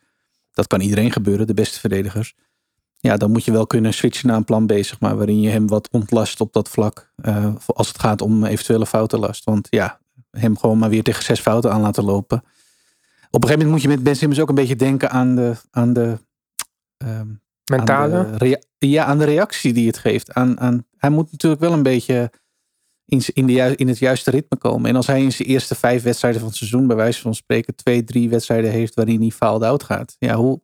Dat 0.51 0.67
kan 0.67 0.81
iedereen 0.81 1.11
gebeuren, 1.11 1.47
de 1.47 1.53
beste 1.53 1.79
verdedigers. 1.79 2.35
Ja, 2.97 3.17
dan 3.17 3.31
moet 3.31 3.45
je 3.45 3.51
wel 3.51 3.67
kunnen 3.67 3.93
switchen 3.93 4.27
naar 4.27 4.37
een 4.37 4.43
plan 4.43 4.65
B, 4.65 4.71
zeg 4.71 4.99
maar, 4.99 5.17
waarin 5.17 5.41
je 5.41 5.49
hem 5.49 5.67
wat 5.67 5.89
ontlast 5.91 6.41
op 6.41 6.53
dat 6.53 6.69
vlak. 6.69 7.11
eh, 7.15 7.55
als 7.65 7.87
het 7.87 7.99
gaat 7.99 8.21
om 8.21 8.43
eventuele 8.43 8.85
foutenlast. 8.85 9.43
Want 9.43 9.67
ja, 9.69 9.98
hem 10.31 10.57
gewoon 10.57 10.77
maar 10.77 10.89
weer 10.89 11.03
tegen 11.03 11.23
zes 11.23 11.39
fouten 11.39 11.71
aan 11.71 11.81
laten 11.81 12.03
lopen. 12.03 12.37
Op 13.31 13.43
een 13.43 13.49
gegeven 13.49 13.65
moment 13.65 13.69
moet 13.69 13.81
je 13.81 13.87
met 13.87 14.03
Ben 14.03 14.15
Simmons 14.15 14.39
ook 14.39 14.49
een 14.49 14.55
beetje 14.55 14.75
denken 14.75 15.09
aan 15.09 15.35
de, 15.35 15.55
aan 15.71 15.93
de 15.93 16.17
ehm, 16.97 17.27
Mentale. 17.71 18.17
aan 18.17 18.37
de 18.37 18.59
ja, 18.77 19.05
aan 19.05 19.17
de 19.17 19.25
reactie 19.25 19.73
die 19.73 19.87
het 19.87 19.97
geeft. 19.97 20.33
Aan, 20.33 20.59
aan, 20.59 20.85
hij 20.97 21.09
moet 21.09 21.31
natuurlijk 21.31 21.61
wel 21.61 21.73
een 21.73 21.83
beetje 21.83 22.31
in, 23.05 23.21
in, 23.33 23.45
de, 23.45 23.75
in 23.75 23.87
het 23.87 23.97
juiste 23.97 24.31
ritme 24.31 24.57
komen. 24.57 24.89
En 24.89 24.95
als 24.95 25.07
hij 25.07 25.21
in 25.21 25.31
zijn 25.31 25.47
eerste 25.47 25.75
vijf 25.75 26.03
wedstrijden 26.03 26.39
van 26.39 26.49
het 26.49 26.57
seizoen, 26.57 26.87
bij 26.87 26.95
wijze 26.95 27.21
van 27.21 27.35
spreken, 27.35 27.75
twee, 27.75 28.03
drie 28.03 28.29
wedstrijden 28.29 28.71
heeft 28.71 28.93
waarin 28.93 29.21
hij 29.21 29.29
fouled 29.29 29.63
out 29.63 29.83
gaat. 29.83 30.15
Ja, 30.19 30.35
hoe. 30.35 30.61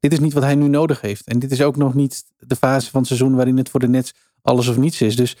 dit 0.00 0.12
is 0.12 0.20
niet 0.20 0.32
wat 0.32 0.42
hij 0.42 0.54
nu 0.54 0.68
nodig 0.68 1.00
heeft. 1.00 1.26
En 1.26 1.38
dit 1.38 1.50
is 1.50 1.62
ook 1.62 1.76
nog 1.76 1.94
niet 1.94 2.24
de 2.36 2.56
fase 2.56 2.90
van 2.90 3.00
het 3.00 3.08
seizoen 3.08 3.34
waarin 3.34 3.56
het 3.56 3.70
voor 3.70 3.80
de 3.80 3.88
Nets 3.88 4.14
alles 4.42 4.68
of 4.68 4.76
niets 4.76 5.00
is. 5.00 5.16
Dus 5.16 5.36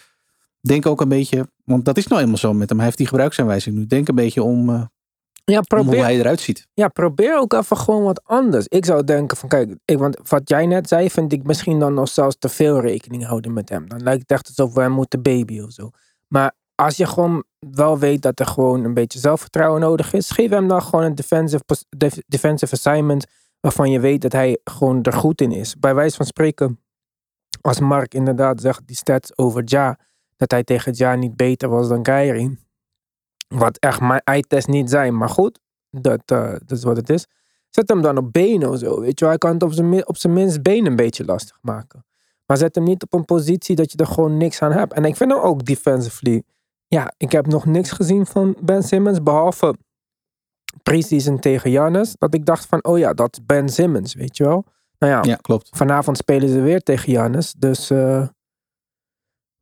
denk 0.66 0.86
ook 0.86 1.00
een 1.00 1.08
beetje, 1.08 1.48
want 1.64 1.84
dat 1.84 1.96
is 1.96 2.06
nou 2.06 2.22
eenmaal 2.22 2.36
zo 2.36 2.52
met 2.52 2.68
hem. 2.68 2.76
Hij 2.76 2.86
heeft 2.86 2.98
die 2.98 3.06
gebruiksaanwijzing 3.06 3.76
nu. 3.76 3.86
Denk 3.86 4.08
een 4.08 4.14
beetje 4.14 4.42
om, 4.42 4.68
uh, 4.70 4.82
ja, 5.44 5.58
om 5.58 5.64
probeer, 5.64 5.94
hoe 5.94 6.02
hij 6.02 6.18
eruit 6.18 6.40
ziet. 6.40 6.66
ja, 6.74 6.88
probeer 6.88 7.38
ook 7.38 7.52
even 7.52 7.76
gewoon 7.76 8.02
wat 8.02 8.24
anders. 8.24 8.66
Ik 8.68 8.84
zou 8.84 9.04
denken 9.04 9.36
van, 9.36 9.48
kijk, 9.48 9.76
ik, 9.84 9.98
want 9.98 10.18
wat 10.28 10.48
jij 10.48 10.66
net 10.66 10.88
zei, 10.88 11.10
vind 11.10 11.32
ik 11.32 11.42
misschien 11.42 11.78
dan 11.78 11.94
nog 11.94 12.08
zelfs 12.08 12.36
te 12.38 12.48
veel 12.48 12.80
rekening 12.80 13.24
houden 13.24 13.52
met 13.52 13.68
hem. 13.68 13.88
Dan 13.88 14.02
lijkt 14.02 14.20
het 14.20 14.30
echt 14.30 14.46
alsof 14.48 14.74
we 14.74 14.80
hem 14.80 14.92
moeten 14.92 15.22
baby 15.22 15.60
of 15.60 15.72
zo. 15.72 15.90
Maar 16.28 16.54
als 16.74 16.96
je 16.96 17.06
gewoon 17.06 17.44
wel 17.58 17.98
weet 17.98 18.22
dat 18.22 18.40
er 18.40 18.46
gewoon 18.46 18.84
een 18.84 18.94
beetje 18.94 19.18
zelfvertrouwen 19.18 19.80
nodig 19.80 20.12
is, 20.12 20.30
geef 20.30 20.50
hem 20.50 20.68
dan 20.68 20.82
gewoon 20.82 21.04
een 21.04 21.14
defensive, 21.14 21.64
defensive 22.26 22.72
assignment 22.72 23.26
waarvan 23.60 23.90
je 23.90 24.00
weet 24.00 24.20
dat 24.20 24.32
hij 24.32 24.58
gewoon 24.64 25.02
er 25.02 25.12
goed 25.12 25.40
in 25.40 25.52
is. 25.52 25.78
Bij 25.78 25.94
wijze 25.94 26.16
van 26.16 26.26
spreken, 26.26 26.80
als 27.60 27.80
Mark 27.80 28.14
inderdaad 28.14 28.60
zegt 28.60 28.86
die 28.86 28.96
stats 28.96 29.38
over 29.38 29.62
Ja, 29.64 29.98
dat 30.36 30.50
hij 30.50 30.64
tegen 30.64 30.92
Ja 30.94 31.14
niet 31.14 31.36
beter 31.36 31.68
was 31.68 31.88
dan 31.88 32.02
Kyrie. 32.02 32.58
Wat 33.48 33.78
echt 33.78 34.00
mijn 34.00 34.20
eye-test 34.24 34.66
niet 34.68 34.90
zijn, 34.90 35.16
maar 35.16 35.28
goed, 35.28 35.60
dat, 35.90 36.22
eh, 36.26 36.52
dat 36.52 36.70
is 36.78 36.84
wat 36.84 36.96
het 36.96 37.10
is. 37.10 37.26
Zet 37.70 37.88
hem 37.88 38.02
dan 38.02 38.16
op 38.18 38.32
benen 38.32 38.70
of 38.70 38.78
zo, 38.78 39.00
weet 39.00 39.18
je 39.18 39.24
wel. 39.24 39.28
Hij 39.28 39.38
kan 39.38 39.52
het 39.52 39.62
op 39.62 39.72
zijn, 39.72 40.08
op 40.08 40.16
zijn 40.16 40.32
minst 40.32 40.62
benen 40.62 40.86
een 40.86 40.96
beetje 40.96 41.24
lastig 41.24 41.58
maken. 41.62 42.04
Maar 42.46 42.56
zet 42.56 42.74
hem 42.74 42.84
niet 42.84 43.02
op 43.02 43.12
een 43.12 43.24
positie 43.24 43.76
dat 43.76 43.92
je 43.92 43.98
er 43.98 44.06
gewoon 44.06 44.36
niks 44.36 44.62
aan 44.62 44.72
hebt. 44.72 44.92
En 44.92 45.04
ik 45.04 45.16
vind 45.16 45.32
hem 45.32 45.40
ook 45.40 45.64
defensively. 45.64 46.42
Ja, 46.88 47.12
ik 47.16 47.32
heb 47.32 47.46
nog 47.46 47.64
niks 47.64 47.90
gezien 47.90 48.26
van 48.26 48.56
Ben 48.62 48.82
Simmons, 48.82 49.22
behalve 49.22 49.74
preseason 50.82 51.38
tegen 51.38 51.70
Giannis. 51.70 52.14
Dat 52.18 52.34
ik 52.34 52.46
dacht 52.46 52.66
van, 52.66 52.84
oh 52.84 52.98
ja, 52.98 53.12
dat 53.12 53.32
is 53.32 53.46
Ben 53.46 53.68
Simmons, 53.68 54.14
weet 54.14 54.36
je 54.36 54.44
wel. 54.44 54.64
Nou 54.98 55.12
ja, 55.12 55.22
Ja, 55.22 55.36
klopt. 55.36 55.68
vanavond 55.72 56.16
spelen 56.16 56.48
ze 56.48 56.60
weer 56.60 56.80
tegen 56.82 57.04
Giannis. 57.08 57.52
Dus 57.58 57.90
eh, 57.90 58.26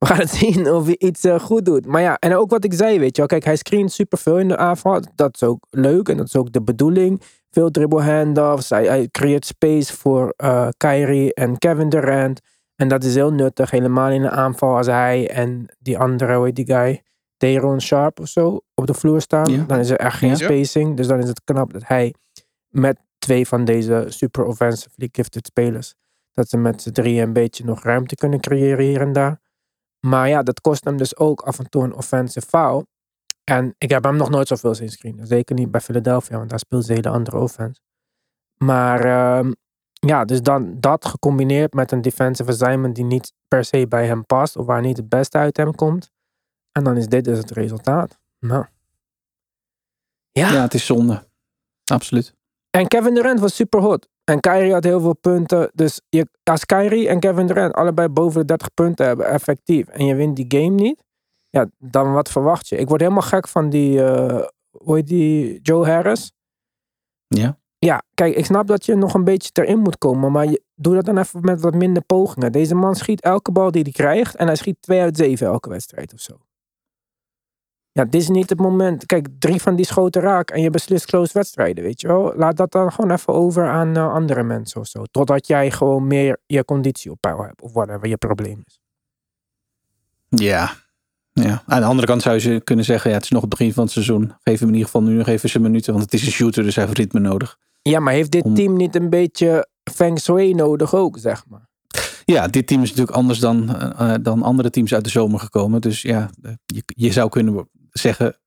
we 0.05 0.11
gaan 0.11 0.19
het 0.21 0.31
zien 0.45 0.71
of 0.73 0.85
hij 0.85 0.99
iets 0.99 1.25
eh, 1.25 1.38
goed 1.40 1.64
doet. 1.64 1.87
Maar 1.87 2.01
ja, 2.01 2.17
en 2.19 2.37
ook 2.37 2.51
wat 2.51 2.64
ik 2.64 2.73
zei, 2.73 2.99
weet 2.99 3.11
je 3.11 3.17
wel. 3.17 3.27
Kijk, 3.27 3.45
hij 3.45 3.57
screent 3.57 3.93
superveel 3.93 4.38
in 4.38 4.49
de 4.49 4.57
aanval. 4.57 5.01
Dat 5.14 5.35
is 5.35 5.43
ook 5.43 5.67
leuk 5.71 6.09
en 6.09 6.17
dat 6.17 6.27
is 6.27 6.37
ook 6.37 6.53
de 6.53 6.62
bedoeling. 6.62 7.23
Veel 7.51 7.71
dribble 7.71 8.03
handoffs. 8.03 8.71
Hij, 8.71 8.87
hij 8.87 9.09
creëert 9.11 9.45
space 9.47 9.97
voor 9.97 10.35
eh 10.37 10.69
Kyrie 10.77 11.35
en 11.35 11.59
Kevin 11.59 11.88
Durant. 11.88 12.40
En 12.77 12.88
dat 12.88 13.05
is 13.05 13.14
heel 13.14 13.33
nuttig, 13.33 13.71
helemaal 13.71 14.11
in 14.11 14.23
de 14.23 14.31
aanval 14.31 14.77
als 14.77 14.87
hij 14.87 15.31
en 15.31 15.67
die 15.79 15.99
andere, 15.99 16.35
hoe 16.37 16.45
heet 16.45 16.57
die 16.57 16.67
guy, 16.67 17.03
Deron 17.37 17.81
Sharp 17.81 18.21
of 18.21 18.29
zo, 18.29 18.61
op 18.75 18.87
de 18.87 18.95
vloer 18.95 19.21
staan. 19.21 19.53
Ja. 19.53 19.64
Dan 19.67 19.79
is 19.79 19.90
er 19.90 19.97
echt 19.99 20.17
geen 20.19 20.29
Ja. 20.29 20.35
spacing. 20.37 20.97
Dus 20.97 21.07
dan 21.07 21.19
is 21.19 21.29
het 21.29 21.40
knap 21.45 21.73
dat 21.73 21.83
hij 21.87 22.14
met 22.69 22.99
twee 23.19 23.47
van 23.49 23.64
deze 23.64 24.05
super 24.09 24.45
offensively 24.45 25.09
gifted 25.12 25.47
spelers, 25.47 25.95
dat 26.33 26.49
ze 26.49 26.57
met 26.57 26.83
z'n 26.83 26.90
drieën 26.90 27.23
een 27.23 27.33
beetje 27.33 27.64
nog 27.64 27.83
ruimte 27.83 28.14
kunnen 28.14 28.40
creëren 28.40 28.85
hier 28.85 29.01
en 29.01 29.12
daar. 29.12 29.40
Maar 30.05 30.29
ja, 30.29 30.43
dat 30.43 30.61
kost 30.61 30.85
hem 30.85 30.97
dus 30.97 31.17
ook 31.17 31.40
af 31.40 31.59
en 31.59 31.71
toe 31.71 31.85
een 31.85 31.95
offensive 31.95 32.47
foul. 32.47 32.87
En 33.45 33.75
ik 33.79 33.90
heb 33.90 34.05
hem 34.05 34.17
nog 34.17 34.31
nooit 34.31 34.49
zoveel 34.49 34.75
zien 34.75 34.90
screenen. 34.90 35.27
Zeker 35.27 35.55
niet 35.55 35.71
bij 35.71 35.81
Philadelphia, 35.81 36.37
want 36.37 36.51
daar 36.51 36.59
speelt 36.59 36.85
ze 36.85 36.90
een 36.90 36.97
hele 36.97 37.09
andere 37.17 37.38
offense. 37.38 37.81
Maar 38.57 39.05
ehm, 39.05 39.53
ja, 39.93 40.25
dus 40.25 40.43
dan 40.43 40.81
dat 40.81 41.05
gecombineerd 41.05 41.73
met 41.73 41.93
een 41.93 42.03
defensive 42.03 42.51
assignment 42.51 42.95
die 42.95 43.05
niet 43.05 43.33
per 43.49 43.64
se 43.64 43.87
bij 43.88 44.07
hem 44.07 44.27
past. 44.27 44.57
Of 44.57 44.67
waar 44.67 44.81
niet 44.81 44.97
het 44.97 45.09
beste 45.09 45.38
uit 45.38 45.57
hem 45.57 45.75
komt. 45.75 46.11
En 46.73 46.85
dan 46.85 46.97
is 46.97 47.07
dit 47.07 47.25
dus 47.25 47.38
het 47.38 47.51
resultaat. 47.51 48.19
Nou. 48.38 48.64
Ja. 50.31 50.53
Ja, 50.53 50.62
het 50.62 50.75
is 50.75 50.87
zonde. 50.87 51.27
Absoluut. 51.85 52.35
En 52.71 52.88
Kevin 52.88 53.14
Durant 53.14 53.40
was 53.40 53.55
super 53.55 53.81
hot. 53.81 54.09
En 54.25 54.41
Kyrie 54.41 54.73
had 54.73 54.85
heel 54.85 55.01
veel 55.01 55.17
punten. 55.17 55.71
Dus 55.75 56.01
je, 56.09 56.29
als 56.43 56.65
Kyrie 56.65 57.09
en 57.09 57.21
Kevin 57.21 57.47
Durant 57.47 57.75
allebei 57.75 58.09
boven 58.09 58.41
de 58.41 58.47
30 58.47 58.75
punten 58.75 59.07
hebben, 59.07 59.27
effectief. 59.27 59.89
En 59.89 60.05
je 60.05 60.15
wint 60.15 60.37
die 60.37 60.47
game 60.49 60.75
niet. 60.75 61.03
Ja, 61.51 61.67
dan 61.79 62.13
wat 62.13 62.31
verwacht 62.31 62.69
je? 62.69 62.77
Ik 62.77 62.89
word 62.89 63.01
helemaal 63.01 63.23
gek 63.23 63.49
van 63.49 63.71
die, 63.71 64.05
eh 64.05 64.47
hoe 64.71 64.97
heet 64.97 65.07
die, 65.07 65.61
Joe 65.63 65.87
Harris. 65.87 66.33
Ja. 67.27 67.59
Ja, 67.79 68.03
kijk, 68.15 68.35
ik 68.35 68.45
snap 68.45 68.67
dat 68.67 68.87
je 68.87 68.95
nog 68.95 69.15
een 69.15 69.25
beetje 69.25 69.51
erin 69.53 69.79
moet 69.79 69.99
komen. 69.99 70.33
Maar 70.33 70.47
je, 70.47 70.63
doe 70.75 70.95
dat 70.95 71.05
dan 71.05 71.19
even 71.19 71.41
met 71.41 71.61
wat 71.61 71.75
minder 71.75 72.03
pogingen. 72.05 72.53
Deze 72.53 72.75
man 72.75 72.95
schiet 72.95 73.21
elke 73.21 73.53
bal 73.53 73.71
die 73.71 73.83
hij 73.83 73.93
krijgt. 73.93 74.37
En 74.37 74.47
hij 74.47 74.57
schiet 74.57 74.77
2 74.81 75.01
uit 75.01 75.17
7 75.17 75.47
elke 75.47 75.69
wedstrijd 75.69 76.13
of 76.13 76.21
zo. 76.21 76.39
Ja, 77.95 78.05
dit 78.05 78.21
is 78.21 78.29
niet 78.29 78.49
het 78.51 78.59
moment. 78.59 79.07
Kijk, 79.07 79.29
drie 79.39 79.63
van 79.63 79.77
die 79.77 79.87
schoten 79.87 80.23
raak 80.23 80.51
en 80.51 80.61
je 80.61 80.71
beslist 80.71 81.07
close 81.07 81.33
wedstrijden, 81.33 81.85
weet 81.85 82.01
je 82.01 82.07
wel. 82.07 82.33
Laat 82.37 82.57
dat 82.57 82.73
dan 82.73 82.93
gewoon 82.93 83.11
even 83.11 83.33
over 83.33 83.69
aan 83.69 83.97
eh, 83.97 84.13
andere 84.13 84.43
mensen 84.43 84.81
of 84.81 84.87
zo. 84.87 85.03
Totdat 85.11 85.47
jij 85.47 85.71
gewoon 85.71 86.07
meer 86.07 86.39
je 86.47 86.65
conditie 86.65 87.11
op 87.11 87.21
peil 87.21 87.43
hebt. 87.43 87.63
Of 87.63 87.73
whatever 87.73 88.09
je 88.09 88.17
probleem 88.17 88.63
is. 88.67 88.81
Ja. 90.29 90.73
ja. 91.33 91.63
Aan 91.67 91.81
de 91.81 91.87
andere 91.87 92.07
kant 92.07 92.23
zou 92.23 92.41
je 92.41 92.61
kunnen 92.61 92.85
zeggen, 92.85 93.11
ja, 93.11 93.17
het 93.17 93.25
is 93.25 93.31
nog 93.31 93.41
het 93.41 93.51
begin 93.51 93.73
van 93.73 93.83
het 93.83 93.93
seizoen. 93.93 94.33
Geef 94.43 94.59
hem 94.59 94.69
in 94.69 94.75
ieder 94.75 94.91
geval 94.91 95.03
nu 95.03 95.17
nog 95.17 95.27
even 95.27 95.49
zijn 95.49 95.63
minuten, 95.63 95.93
want 95.93 96.05
het 96.05 96.15
is 96.15 96.27
een 96.27 96.33
shooter, 96.33 96.63
dus 96.63 96.75
hij 96.75 96.85
heeft 96.85 96.99
ritme 96.99 97.21
nodig. 97.21 97.59
Ja, 97.83 98.01
maar 98.01 98.13
heeft 98.13 98.31
dit 98.31 98.45
Om- 98.45 98.55
team 98.55 98.77
niet 98.77 98.95
een 98.95 99.11
beetje 99.11 99.69
feng 99.93 100.19
shui 100.19 100.55
nodig 100.55 100.95
ook, 100.95 101.19
zeg 101.19 101.45
maar? 101.49 101.69
Ja, 102.25 102.49
dit 102.49 102.67
team 102.67 102.83
is 102.83 102.89
natuurlijk 102.89 103.17
anders 103.17 103.39
dan, 103.39 103.77
eh, 103.77 104.15
eh, 104.15 104.23
dan 104.23 104.43
andere 104.43 104.71
teams 104.71 104.95
uit 104.95 105.05
de 105.05 105.11
zomer 105.11 105.41
gekomen. 105.41 105.81
Dus 105.81 106.03
ja, 106.03 106.31
je, 106.67 106.83
je 106.87 107.13
zou 107.13 107.29
kunnen 107.29 107.69
zeggen, 108.01 108.39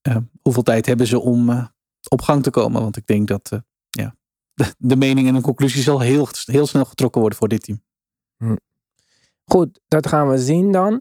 eh, 0.00 0.16
hoeveel 0.42 0.62
tijd 0.62 0.86
hebben 0.86 1.06
ze 1.06 1.20
om 1.20 1.50
eh, 1.50 1.66
op 2.08 2.22
gang 2.22 2.42
te 2.42 2.50
komen? 2.50 2.82
Want 2.82 2.96
ik 2.96 3.06
denk 3.06 3.28
dat 3.28 3.50
eh, 3.52 3.58
ja, 3.90 4.16
de, 4.78 4.96
mening 4.96 5.28
en 5.28 5.34
de 5.34 5.40
conclusie 5.40 5.82
zal 5.82 6.00
heel, 6.00 6.28
heel 6.44 6.66
snel 6.66 6.84
getrokken 6.84 7.20
worden 7.20 7.38
voor 7.38 7.48
dit 7.48 7.62
team. 7.62 7.82
Goed, 9.44 9.80
dat 9.88 10.06
gaan 10.06 10.28
we 10.28 10.38
zien 10.38 10.72
dan. 10.72 11.00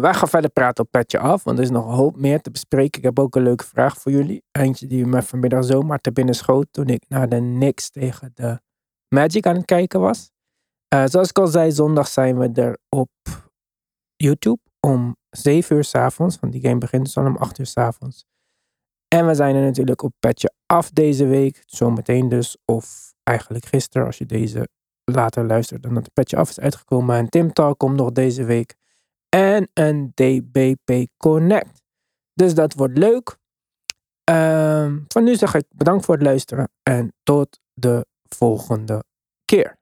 Wij 0.00 0.14
gaan 0.14 0.28
verder 0.28 0.50
praten 0.50 0.84
op 0.84 0.90
Petje 0.90 1.18
Af, 1.18 1.44
want 1.44 1.58
er 1.58 1.64
is 1.64 1.70
nog 1.70 1.86
een 1.86 1.94
hoop 1.94 2.16
meer 2.16 2.40
te 2.40 2.50
bespreken. 2.50 2.98
Ik 2.98 3.04
heb 3.04 3.18
ook 3.18 3.36
een 3.36 3.42
leuke 3.42 3.64
vraag 3.64 3.98
voor 4.00 4.12
jullie. 4.12 4.42
Eentje 4.50 4.86
die 4.86 5.06
me 5.06 5.22
vanmiddag 5.22 5.64
zomaar 5.64 5.98
te 5.98 6.12
binnen 6.12 6.34
schoot 6.34 6.66
toen 6.70 6.88
ik 6.88 7.04
naar 7.08 7.28
de 7.28 7.36
Knicks 7.36 7.90
tegen 7.90 8.30
de 8.34 8.60
Magic 9.08 9.46
aan 9.46 9.56
het 9.56 9.64
kijken 9.64 10.00
was. 10.00 10.30
Zoals 11.04 11.28
ik 11.28 11.38
al 11.38 11.46
zei, 11.46 11.72
zondag 11.72 12.08
zijn 12.08 12.38
we 12.38 12.50
er 12.52 12.78
op 12.88 13.10
YouTube 14.16 14.67
om 14.88 15.16
7 15.30 15.76
uur 15.76 15.84
s'avonds, 15.84 16.38
want 16.40 16.52
die 16.52 16.62
game 16.62 16.78
begint 16.78 17.04
dus 17.04 17.16
al 17.16 17.26
om 17.26 17.36
8 17.36 17.58
uur 17.58 17.66
s'avonds. 17.66 18.24
En 19.08 19.26
we 19.26 19.34
zijn 19.34 19.54
er 19.54 19.62
natuurlijk 19.62 20.02
op 20.02 20.12
Petje 20.18 20.52
Af 20.66 20.90
deze 20.90 21.26
week, 21.26 21.62
zometeen 21.66 22.28
dus, 22.28 22.56
of 22.64 23.14
eigenlijk 23.22 23.66
gisteren 23.66 24.06
als 24.06 24.18
je 24.18 24.26
deze 24.26 24.68
later 25.04 25.44
luistert 25.44 25.82
dan 25.82 25.94
dat 25.94 26.04
het 26.04 26.12
petje 26.12 26.36
af 26.36 26.48
is 26.48 26.60
uitgekomen. 26.60 27.16
En 27.16 27.28
Tim 27.28 27.52
Talk 27.52 27.78
komt 27.78 27.96
nog 27.96 28.12
deze 28.12 28.44
week. 28.44 28.76
En 29.28 29.70
een 29.74 30.12
DBP 30.14 31.06
Connect. 31.16 31.82
Dus 32.34 32.54
dat 32.54 32.74
wordt 32.74 32.98
leuk. 32.98 33.36
Ehm, 34.24 34.98
voor 35.08 35.22
nu 35.22 35.34
zeg 35.34 35.54
ik 35.54 35.64
bedankt 35.74 36.04
voor 36.04 36.14
het 36.14 36.24
luisteren. 36.24 36.70
En 36.82 37.12
tot 37.22 37.60
de 37.72 38.06
volgende 38.22 39.04
keer. 39.44 39.77